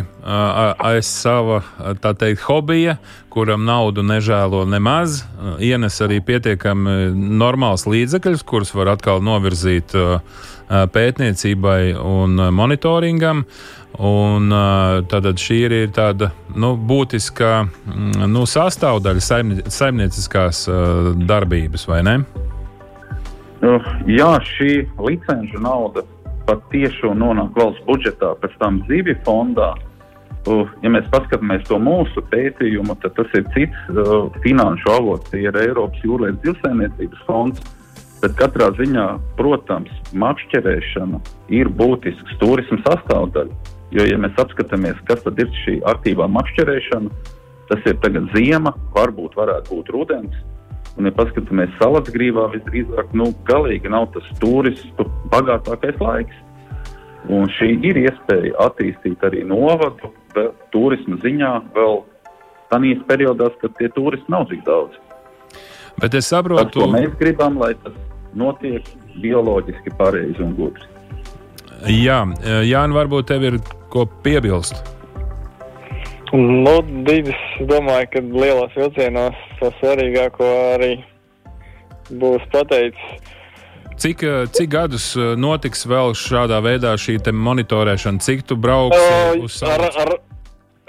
aiz 0.86 1.08
sava 1.10 1.64
tā 1.98 2.12
teikt 2.14 2.44
hobija, 2.46 2.94
kuram 3.34 3.64
naudu 3.66 4.04
nežēlo 4.06 4.60
nemaz, 4.70 5.24
ienes 5.58 5.96
arī 6.06 6.20
pietiekami 6.22 7.10
normāls 7.40 7.88
līdzekļus, 7.90 8.44
kurus 8.46 8.70
var 8.78 8.92
atkal 8.92 9.18
novirzīt 9.26 9.96
pētniecībai 10.68 11.96
un 11.98 12.38
monitoringam. 12.54 13.42
Un, 13.98 14.52
tātad 15.10 15.40
šī 15.42 15.56
ir 15.66 15.74
tāda 15.96 16.28
nu, 16.54 16.76
būtiska 16.78 17.50
nu, 18.28 18.44
sastāvdaļa 18.46 19.24
saimnie, 19.24 19.64
saimnieciskās 19.74 20.68
darbības, 21.26 21.88
vai 21.90 22.04
ne? 22.06 22.14
Nu, 23.58 23.74
jā, 24.06 24.36
šī 24.52 24.84
licenču 25.02 25.58
nauda 25.64 26.04
pat 26.48 26.64
tieši 26.72 27.12
nonāk 27.14 27.56
valsts 27.56 27.84
budžetā, 27.86 28.32
pēc 28.42 28.56
tam 28.62 28.82
zivju 28.88 29.16
fondā. 29.26 29.74
Uh, 30.48 30.68
ja 30.80 30.88
mēs 30.88 31.08
paskatāmies 31.12 31.66
to 31.68 31.76
mūsu 31.82 32.22
pētījumu, 32.30 32.96
tad 33.02 33.16
tas 33.18 33.32
ir 33.36 33.44
cits 33.52 33.90
uh, 33.92 34.30
finanšu 34.44 34.92
avots, 34.94 35.28
tie 35.32 35.42
ir 35.44 35.58
Eiropas 35.60 36.04
jūrlietu 36.06 36.50
zivsaimniecības 36.52 37.26
fonds. 37.28 37.74
Bet 38.22 38.34
katrā 38.38 38.72
ziņā, 38.74 39.04
protams, 39.38 39.92
makšķerēšana 40.18 41.20
ir 41.54 41.68
būtisks 41.78 42.38
turisma 42.40 42.80
sastāvdaļa. 42.86 43.74
Jo, 43.94 44.04
ja 44.08 44.18
mēs 44.20 44.40
apskatāmies, 44.42 44.98
kas 45.08 45.22
tad 45.24 45.38
ir 45.40 45.52
šī 45.62 45.78
aktīvā 45.92 46.26
makšķerēšana, 46.34 47.12
tas 47.70 47.86
ir 47.86 48.00
tagad 48.02 48.26
ziema, 48.34 48.74
varbūt 48.96 49.36
varētu 49.38 49.76
būt 49.76 49.92
rudens. 49.94 50.40
Un, 50.98 51.06
ja 51.06 51.14
paskatāmies 51.14 51.70
salas 51.78 52.08
grīvā, 52.10 52.48
visdrīzāk, 52.56 53.12
nu, 53.14 53.30
galīgi 53.46 53.90
nav 53.92 54.08
tas 54.16 54.26
turistu 54.42 55.06
bagātākais 55.30 56.00
laiks. 56.02 56.44
Un 57.30 57.46
šī 57.54 57.74
ir 57.86 58.00
iespēja 58.02 58.56
attīstīt 58.66 59.22
arī 59.26 59.44
novadu, 59.46 60.10
turisma 60.74 61.18
ziņā 61.22 61.52
vēl 61.74 62.00
tādās 62.72 63.04
periodās, 63.08 63.54
kad 63.62 63.74
tie 63.78 63.90
turisti 63.94 64.32
nav 64.32 64.48
tik 64.50 64.64
daudz. 64.66 64.98
Bet 65.98 66.14
es 66.14 66.28
saprotu, 66.30 66.82
ka 66.82 66.90
mēs 66.92 67.14
gribam, 67.18 67.58
lai 67.58 67.72
tas 67.82 67.94
notiek 68.38 68.86
bioloģiski 69.22 69.94
pareizi 69.98 70.42
un 70.44 70.54
gudri. 70.58 70.86
Jā, 71.86 72.24
Jānis, 72.66 72.96
varbūt 72.98 73.30
tev 73.30 73.46
ir 73.46 73.58
ko 73.92 74.06
piebilst. 74.24 74.97
Nu, 76.34 76.74
Dīdis, 77.06 77.38
domāju, 77.70 78.10
ka 78.12 78.20
lielos 78.20 78.74
vilcienos 78.76 79.36
to 79.60 79.70
svarīgāko 79.78 80.48
arī 80.74 80.92
būs 82.20 82.44
pateicis. 82.52 83.34
Cik, 83.98 84.22
cik 84.54 84.70
gadus 84.70 85.10
notiks 85.40 85.82
vēl 85.88 86.12
šādā 86.14 86.60
veidā 86.62 86.92
šī 87.00 87.16
monitorēšana? 87.34 88.22
Cik 88.22 88.44
tu 88.46 88.58
brauksi 88.60 89.40
uz 89.42 89.56
ar, 89.66 89.88
ar, 89.88 90.12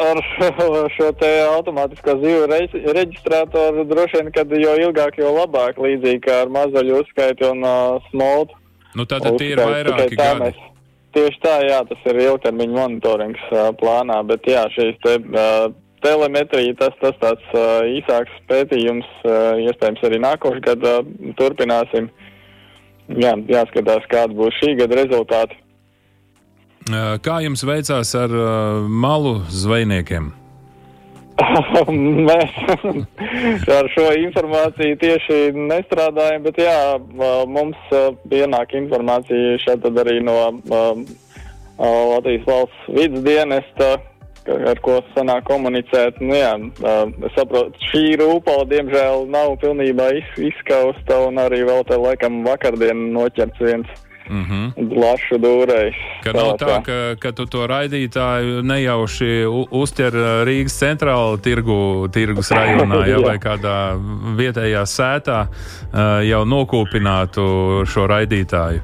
ar 0.05 0.21
šo 0.97 1.09
te 1.17 1.31
automātisko 1.47 2.19
zīvu 2.21 2.45
reģistrātoru 2.99 3.87
droši 3.89 4.19
vien, 4.19 4.31
kad 4.35 4.53
jo 4.53 4.75
ilgāk, 4.85 5.17
jo 5.17 5.33
labāk, 5.39 5.81
līdzīgi 5.81 6.21
kā 6.27 6.43
ar 6.43 6.53
mazaļu 6.53 7.01
uzskaiti 7.01 7.47
un 7.49 7.65
uh, 7.65 8.11
smoltu. 8.11 8.59
Nu, 8.97 9.07
tātad 9.09 9.39
tie 9.41 9.53
ir 9.55 9.63
vairāki 9.63 10.17
gadi. 10.19 10.49
Mēs, 10.49 10.61
Tieši 11.16 11.39
tā, 11.41 11.55
jā, 11.66 11.80
tas 11.89 12.10
ir 12.12 12.20
ilgtermiņa 12.22 12.76
monitorings 12.76 13.45
uh, 13.49 13.70
plānā, 13.80 14.20
bet 14.30 14.45
jā, 14.45 14.68
šīs 14.76 14.99
te, 15.05 15.16
uh, 15.34 15.72
telemetrija, 16.05 16.76
tas, 16.80 16.97
tas 17.01 17.18
tāds 17.22 17.55
uh, 17.55 17.82
īsāks 17.97 18.36
pētījums, 18.51 19.07
uh, 19.26 19.57
iespējams 19.64 20.05
arī 20.05 20.20
nākošais 20.22 20.66
gads 20.68 20.91
uh, 20.91 21.01
turpināsim. 21.39 22.12
Jā, 23.18 23.34
jāskatās, 23.49 24.05
kāda 24.12 24.38
būs 24.38 24.53
šī 24.62 24.76
gada 24.84 24.99
rezultāti. 25.01 25.57
Kā 27.26 27.39
jums 27.41 27.66
veicās 27.66 28.14
ar 28.18 28.34
uh, 28.34 28.86
malu 28.86 29.39
zvejniekiem? 29.49 30.30
Mēs 32.29 33.65
ar 33.71 33.87
šo 33.93 34.09
informāciju 34.25 34.97
tieši 34.99 35.39
nestrādājam, 35.55 36.43
bet 36.45 36.59
jā, 36.61 36.79
mums 37.47 37.95
pienāk 38.31 38.75
informācija 38.79 39.57
šeit 39.63 39.87
arī 39.89 40.19
no 40.25 40.37
Latvijas 41.79 42.43
valsts 42.47 42.89
vidas 42.91 43.23
dienesta, 43.23 43.89
ar 44.49 44.81
ko 44.83 44.99
sanāk 45.13 45.47
komunicēt. 45.47 46.19
Nu, 46.23 46.35
jā, 46.35 46.51
es 47.27 47.37
saprotu, 47.37 47.87
šī 47.91 48.17
rūpala 48.19 48.67
diemžēl 48.71 49.25
nav 49.31 49.55
pilnībā 49.63 50.11
izskausta 50.49 51.23
un 51.29 51.39
arī 51.45 51.63
vēl 51.69 51.85
te 51.87 51.99
laikam 51.99 52.43
vakardien 52.47 53.09
noķerts 53.15 53.63
viens 53.63 54.09
Mm 54.30 54.45
-hmm. 54.45 54.99
Lašu 55.01 55.36
dūrēji. 55.41 55.93
Ka 56.23 56.34
nav 56.34 56.51
tā, 56.61 56.84
ka, 56.86 57.15
ka 57.19 57.32
tu 57.32 57.45
to 57.45 57.65
raidītāju 57.67 58.61
nejauši 58.61 59.45
uztver 59.71 60.13
uh, 60.15 60.45
Rīgas 60.45 60.77
centrāla 60.77 61.38
tirgu, 61.41 62.07
tirgus 62.13 62.51
rajonā, 62.51 63.05
ja, 63.11 63.19
vai 63.25 63.38
kādā 63.38 63.97
vietējā 64.38 64.86
sētā 64.86 65.47
uh, 65.47 66.21
jau 66.30 66.45
nokūpinātu 66.45 67.86
šo 67.86 68.07
raidītāju. 68.07 68.82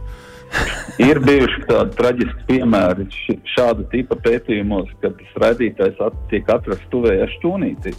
Ir 1.09 1.19
bijuši 1.19 1.63
tādi 1.69 1.95
traģiski 1.99 2.45
piemēri 2.47 3.07
šāda 3.55 3.85
tipa 3.91 4.15
pētījumos, 4.15 4.89
kad 5.01 5.17
tas 5.19 5.41
raidītājs 5.43 5.99
at, 6.05 6.13
tiek 6.29 6.49
atrasts 6.49 6.91
tuvējā 6.93 7.27
šķūnītī. 7.37 7.95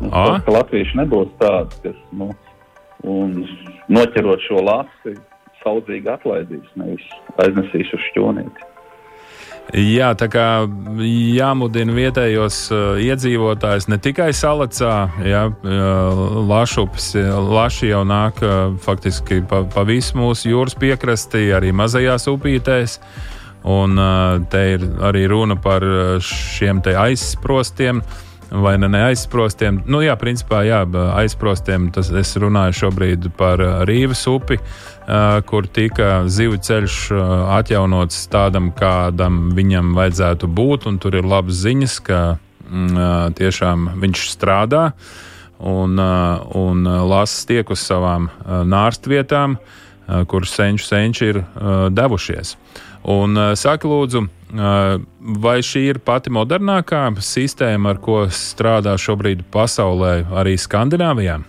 Nu, 0.00 0.10
Latvieši 0.50 0.98
nebūs 0.98 1.30
tādi, 1.38 1.76
kas 1.84 2.00
nu, 2.18 2.32
noķerot 3.88 4.42
šo 4.48 4.64
lasi, 4.64 5.14
saudzīgi 5.64 6.12
atlaidīs, 6.12 6.70
nevis 6.78 7.10
aiznesīs 7.42 7.92
uz 7.96 8.06
šķonīti. 8.12 8.70
Jā, 9.72 10.10
tā 10.12 10.26
kā 10.28 10.46
jāmudina 11.00 11.94
vietējos 11.96 12.58
uh, 12.68 12.98
iedzīvotājus 13.00 13.88
ne 13.88 13.96
tikai 14.02 14.28
salacā, 14.36 14.92
ja, 15.24 15.46
uh, 15.48 16.20
lašups, 16.50 17.14
laši 17.48 17.88
jau 17.88 18.02
nāk 18.04 18.42
uh, 18.44 18.74
faktiski 18.84 19.40
pa, 19.48 19.62
pa 19.64 19.86
visu 19.88 20.20
mūsu 20.20 20.52
jūras 20.52 20.76
piekrastī, 20.76 21.46
arī 21.56 21.72
mazajās 21.72 22.28
upītēs. 22.30 22.98
Un 23.64 23.96
uh, 23.96 24.44
te 24.52 24.60
ir 24.74 24.84
arī 25.08 25.24
runa 25.32 25.56
par 25.56 25.86
uh, 25.88 26.20
šiem 26.20 26.84
aizsprostiem. 26.84 28.04
Vai 28.50 28.74
ne 28.78 29.00
aizsprostiem? 29.08 29.82
Nu, 29.88 30.02
jā, 30.04 30.14
principā, 30.20 30.62
jā, 30.66 30.82
aizsprostiem. 31.16 31.88
Tas 31.94 32.10
es 32.12 32.34
runāju 32.40 32.76
šobrīd 32.84 33.30
par 33.38 33.62
uh, 33.62 33.80
Rīvas 33.88 34.26
upi. 34.30 34.60
Uh, 34.60 34.92
kur 35.44 35.66
tika 35.68 36.24
zivju 36.28 36.58
ceļš 36.64 36.96
atjaunots 37.58 38.24
tādam, 38.32 38.70
kādam 38.72 39.50
viņam 39.56 39.92
vajadzētu 39.96 40.48
būt. 40.48 40.88
Tur 41.00 41.18
ir 41.18 41.28
labas 41.28 41.60
ziņas, 41.60 41.98
ka 42.04 42.20
mm, 42.68 43.34
tiešām 43.38 43.90
viņš 44.00 44.26
strādā 44.32 44.92
un, 45.58 45.98
un 45.98 46.88
lasis 47.08 47.44
tiek 47.48 47.70
uz 47.70 47.84
savām 47.84 48.30
nārstvietām, 48.44 49.58
kur 50.28 50.48
senču 50.48 50.88
senči 50.88 51.30
ir 51.32 51.42
devušies. 51.92 52.56
Un 53.04 53.36
saka, 53.60 53.88
lūdzu, 53.88 54.22
vai 55.44 55.58
šī 55.60 55.82
ir 55.90 55.98
pati 56.00 56.32
modernākā 56.32 57.02
sistēma, 57.20 57.92
ar 57.92 57.98
ko 58.00 58.22
strādā 58.32 58.94
šobrīd 58.96 59.42
pasaulē, 59.52 60.22
arī 60.32 60.54
Skandināvijā? 60.56 61.42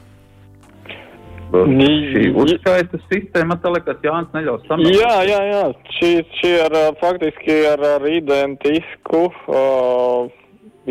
Šī 1.55 2.25
uzskaitas 2.35 3.03
sistēma, 3.07 3.55
tā 3.63 3.71
liekas, 3.71 4.01
Jānis 4.03 4.33
neļaus 4.35 4.65
samaksāt. 4.67 4.97
Jā, 4.97 5.13
jā, 5.29 5.39
jā. 5.47 5.63
Šī, 5.95 6.09
šī 6.41 6.51
ar 6.65 6.75
faktiski 6.99 7.57
ar, 7.69 7.83
ar 7.95 8.07
identisku 8.09 9.21
uh, 9.29 10.27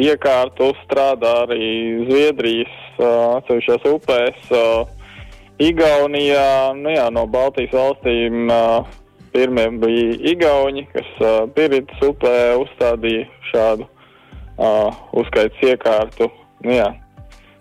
iekārtu 0.01 0.71
strādā 0.85 1.35
arī 1.45 1.69
Zviedrijas 2.09 2.73
uh, 2.97 3.37
atsevišķās 3.41 3.89
upēs. 3.93 4.53
Uh, 4.55 4.87
Igaunijā, 5.63 6.75
nu 6.79 6.95
jā, 6.95 7.11
no 7.15 7.27
Baltijas 7.31 7.75
valstīm 7.75 8.49
uh, 8.49 8.95
pirmie 9.35 9.69
bija 9.83 10.19
Igauni, 10.33 10.87
kas 10.95 11.11
uh, 11.21 11.45
Piritas 11.55 12.03
upē 12.07 12.35
uzstādīja 12.63 13.27
šādu 13.51 13.89
uh, 13.89 15.03
uzskaitas 15.13 15.67
iekārtu. 15.75 16.31
Nu, 16.65 16.73
jā, 16.73 16.93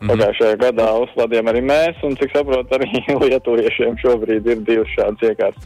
Mm 0.03 0.09
-hmm. 0.09 0.19
Pagājušajā 0.19 0.55
gadā 0.59 0.87
uzstādījām 0.99 1.47
arī 1.47 1.61
mēs, 1.63 1.99
un 2.03 2.15
cik 2.19 2.31
saprotu, 2.35 2.75
arī 2.75 2.87
lietuviešiem 3.23 3.95
šobrīd 4.03 4.47
ir 4.51 4.59
divas 4.67 4.89
šādas 4.97 5.21
iekārtas. 5.29 5.63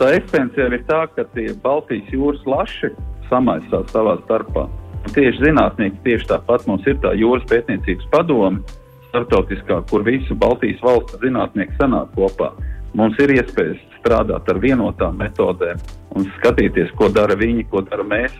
Tā 0.00 0.08
esence 0.12 0.60
ir 0.60 0.82
tā, 0.88 1.06
ka 1.16 1.24
tie 1.34 1.48
Baltijas 1.62 2.12
jūras 2.12 2.44
laši 2.46 2.90
samaisās 3.30 3.86
savā 3.92 4.18
starpā. 4.24 4.68
Tieši 5.14 5.40
zinātnieki, 5.46 5.96
tieši 6.04 6.26
tāpat 6.32 6.66
mums 6.66 6.86
ir 6.86 7.00
tā 7.00 7.14
jūras 7.16 7.46
pētniecības 7.48 8.10
padome, 8.12 8.60
starptautiskā, 9.08 9.80
kur 9.90 10.04
visu 10.04 10.34
Baltijas 10.34 10.82
valstu 10.82 11.16
zinātnieki 11.24 11.72
sanāk 11.80 12.12
kopā. 12.16 12.52
Mums 12.98 13.18
ir 13.22 13.36
iespējas 13.36 13.78
strādāt 14.00 14.48
ar 14.50 14.58
vienotām 14.62 15.20
metodēm 15.20 15.78
un 16.18 16.26
skatīties, 16.38 16.90
ko 16.98 17.10
dara 17.12 17.36
viņi, 17.38 17.68
ko 17.70 17.84
dara 17.86 18.06
mēs, 18.06 18.34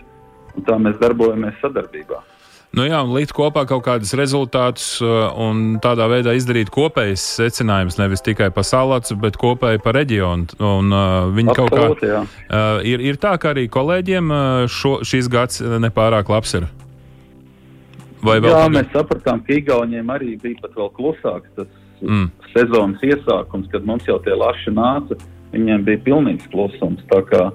un 0.55 0.67
tā 0.67 0.75
mēs 0.81 0.99
darbojamies 0.99 1.59
sadarbībā. 1.63 2.19
Nu 2.71 2.85
jā, 2.87 3.01
un 3.03 3.11
likt 3.11 3.33
kopā 3.35 3.65
kaut 3.67 3.83
kādus 3.83 4.13
rezultātus 4.15 4.85
uh, 5.03 5.25
un 5.43 5.75
tādā 5.83 6.05
veidā 6.07 6.31
izdarīt 6.39 6.69
kopējas 6.71 7.23
secinājumus, 7.41 7.97
nevis 7.99 8.23
tikai 8.23 8.47
par 8.55 8.63
salātu, 8.63 9.17
bet 9.19 9.35
kopēji 9.39 9.81
par 9.83 9.97
reģionu. 9.99 10.55
Un, 10.55 10.93
uh, 10.95 11.27
viņi 11.35 11.51
Absolut, 11.51 11.75
kaut 11.75 11.99
kā 11.99 12.07
jā. 12.13 12.21
uh, 12.23 12.79
ir, 12.87 13.03
ir 13.03 13.19
tā, 13.19 13.33
ka 13.43 13.51
arī 13.51 13.65
kolēģiem 13.71 14.31
šo, 14.71 15.01
šis 15.03 15.27
gads 15.31 15.59
nepārāk 15.83 16.31
labs 16.31 16.55
ir. 16.61 16.69
Vai 18.23 18.37
vēl 18.39 18.53
jā, 18.53 18.63
tagad? 18.63 18.77
mēs 18.77 18.95
sapratām, 18.95 19.43
ka 19.43 19.55
Igauniem 19.57 20.15
arī 20.15 20.37
bija 20.39 20.63
pat 20.63 20.79
vēl 20.79 20.91
klusāks 20.95 21.51
tas 21.57 21.67
mm. 22.01 22.29
sezonas 22.53 23.03
iesākums, 23.05 23.69
kad 23.73 23.85
mums 23.87 24.07
jau 24.09 24.19
tie 24.25 24.37
laši 24.37 24.73
nāca. 24.75 25.19
Viņiem 25.51 25.85
bija 25.87 25.99
pilnīgs 26.05 26.47
klusums. 26.51 27.03
Tā 27.11 27.19
kā, 27.27 27.45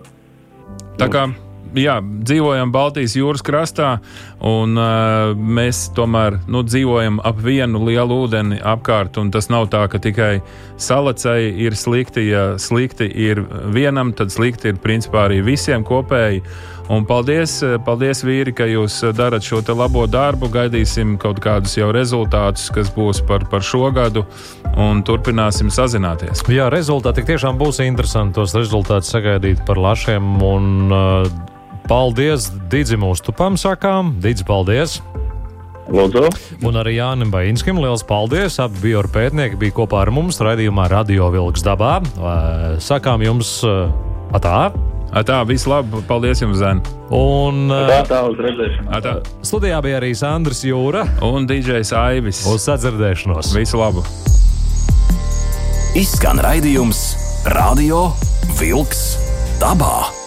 tā 1.01 1.09
kā 1.13 1.29
jā, 1.77 1.97
dzīvojam 2.03 2.71
Baltijas 2.75 3.17
jūras 3.17 3.45
krastā, 3.45 3.97
un 4.45 4.77
uh, 4.79 5.33
mēs 5.37 5.87
tomēr 5.97 6.39
nu, 6.51 6.63
dzīvojam 6.67 7.21
ap 7.25 7.41
vienu 7.43 7.83
lielu 7.87 8.21
ūdeni 8.25 8.61
apkārt. 8.65 9.19
Tas 9.33 9.51
nav 9.53 9.69
tā, 9.73 9.87
ka 9.91 10.01
tikai 10.03 10.41
salacei 10.81 11.51
ir 11.67 11.77
slikti. 11.79 12.29
Ja 12.31 12.47
slikti 12.61 13.09
ir 13.09 13.43
vienam, 13.75 14.13
tad 14.17 14.33
slikti 14.35 14.73
ir 14.73 14.81
principā 14.83 15.27
arī 15.29 15.43
visiem 15.47 15.85
kopēji. 15.87 16.43
Un 16.93 17.03
paldies, 17.03 17.59
paldies, 17.87 18.21
vīri, 18.23 18.53
ka 18.55 18.69
jūs 18.71 19.01
darat 19.17 19.43
šo 19.43 19.59
labo 19.75 20.05
darbu. 20.07 20.47
Gaidīsim 20.55 21.17
kaut 21.19 21.41
kādus 21.43 21.75
jau 21.79 21.91
rezultātus, 21.95 22.69
kas 22.71 22.93
būs 22.95 23.25
par, 23.27 23.43
par 23.51 23.65
šo 23.67 23.91
gadu, 23.91 24.23
un 24.79 25.03
turpināsim 25.03 25.73
sazināties. 25.73 26.45
Jā, 26.47 26.71
rezultāti 26.71 27.27
tiešām 27.27 27.59
būs 27.59 27.83
interesanti. 27.83 28.39
Tos 28.39 28.55
rezultātus 28.55 29.11
sagaidīt 29.11 29.65
par 29.67 29.83
lašiem. 29.83 30.37
Un, 30.47 30.73
uh, 30.95 31.53
Paldies 31.87 32.51
Digim 32.71 33.05
Uztupam, 33.07 33.55
sakām. 33.59 34.17
Digis, 34.23 34.43
paldies! 34.47 34.99
Lūdzu. 35.87 36.25
Un 36.67 36.79
arī 36.81 36.97
Jānis 36.97 37.31
Bainskim 37.31 37.79
liels 37.79 38.03
paldies. 38.07 38.59
Abi 38.63 38.89
bija 38.89 39.05
ar 39.05 39.11
pētnieki, 39.15 39.59
bija 39.61 39.77
kopā 39.77 40.03
ar 40.03 40.11
mums 40.15 40.43
raidījumā 40.43 40.89
Radio 40.91 41.31
Vilks 41.35 41.63
dabā. 41.67 42.01
Sakām 42.83 43.23
jums 43.23 43.61
atā! 44.35 44.59
Tā, 45.27 45.41
viss 45.49 45.67
labi. 45.71 46.03
Paldies 46.09 46.43
jums, 46.43 46.59
Zēn. 46.61 46.83
Un 47.15 47.71
tā, 47.71 48.03
tā 48.11 48.21
uz 48.29 48.41
redzēšanos. 48.43 48.91
Atā. 48.99 49.15
Studijā 49.47 49.79
bija 49.85 50.01
arī 50.01 50.13
Sandrs 50.19 50.65
Jūra 50.67 51.07
un 51.25 51.47
DJs 51.49 51.95
Aivis. 51.97 52.43
Uz 52.51 52.67
sadzirdēšanos. 52.67 53.55
Visu 53.57 53.81
labu. 53.81 54.05
Izskan 55.97 56.43
raidījums 56.45 57.07
Radio 57.55 58.11
Vilks 58.59 59.09
dabā. 59.63 60.26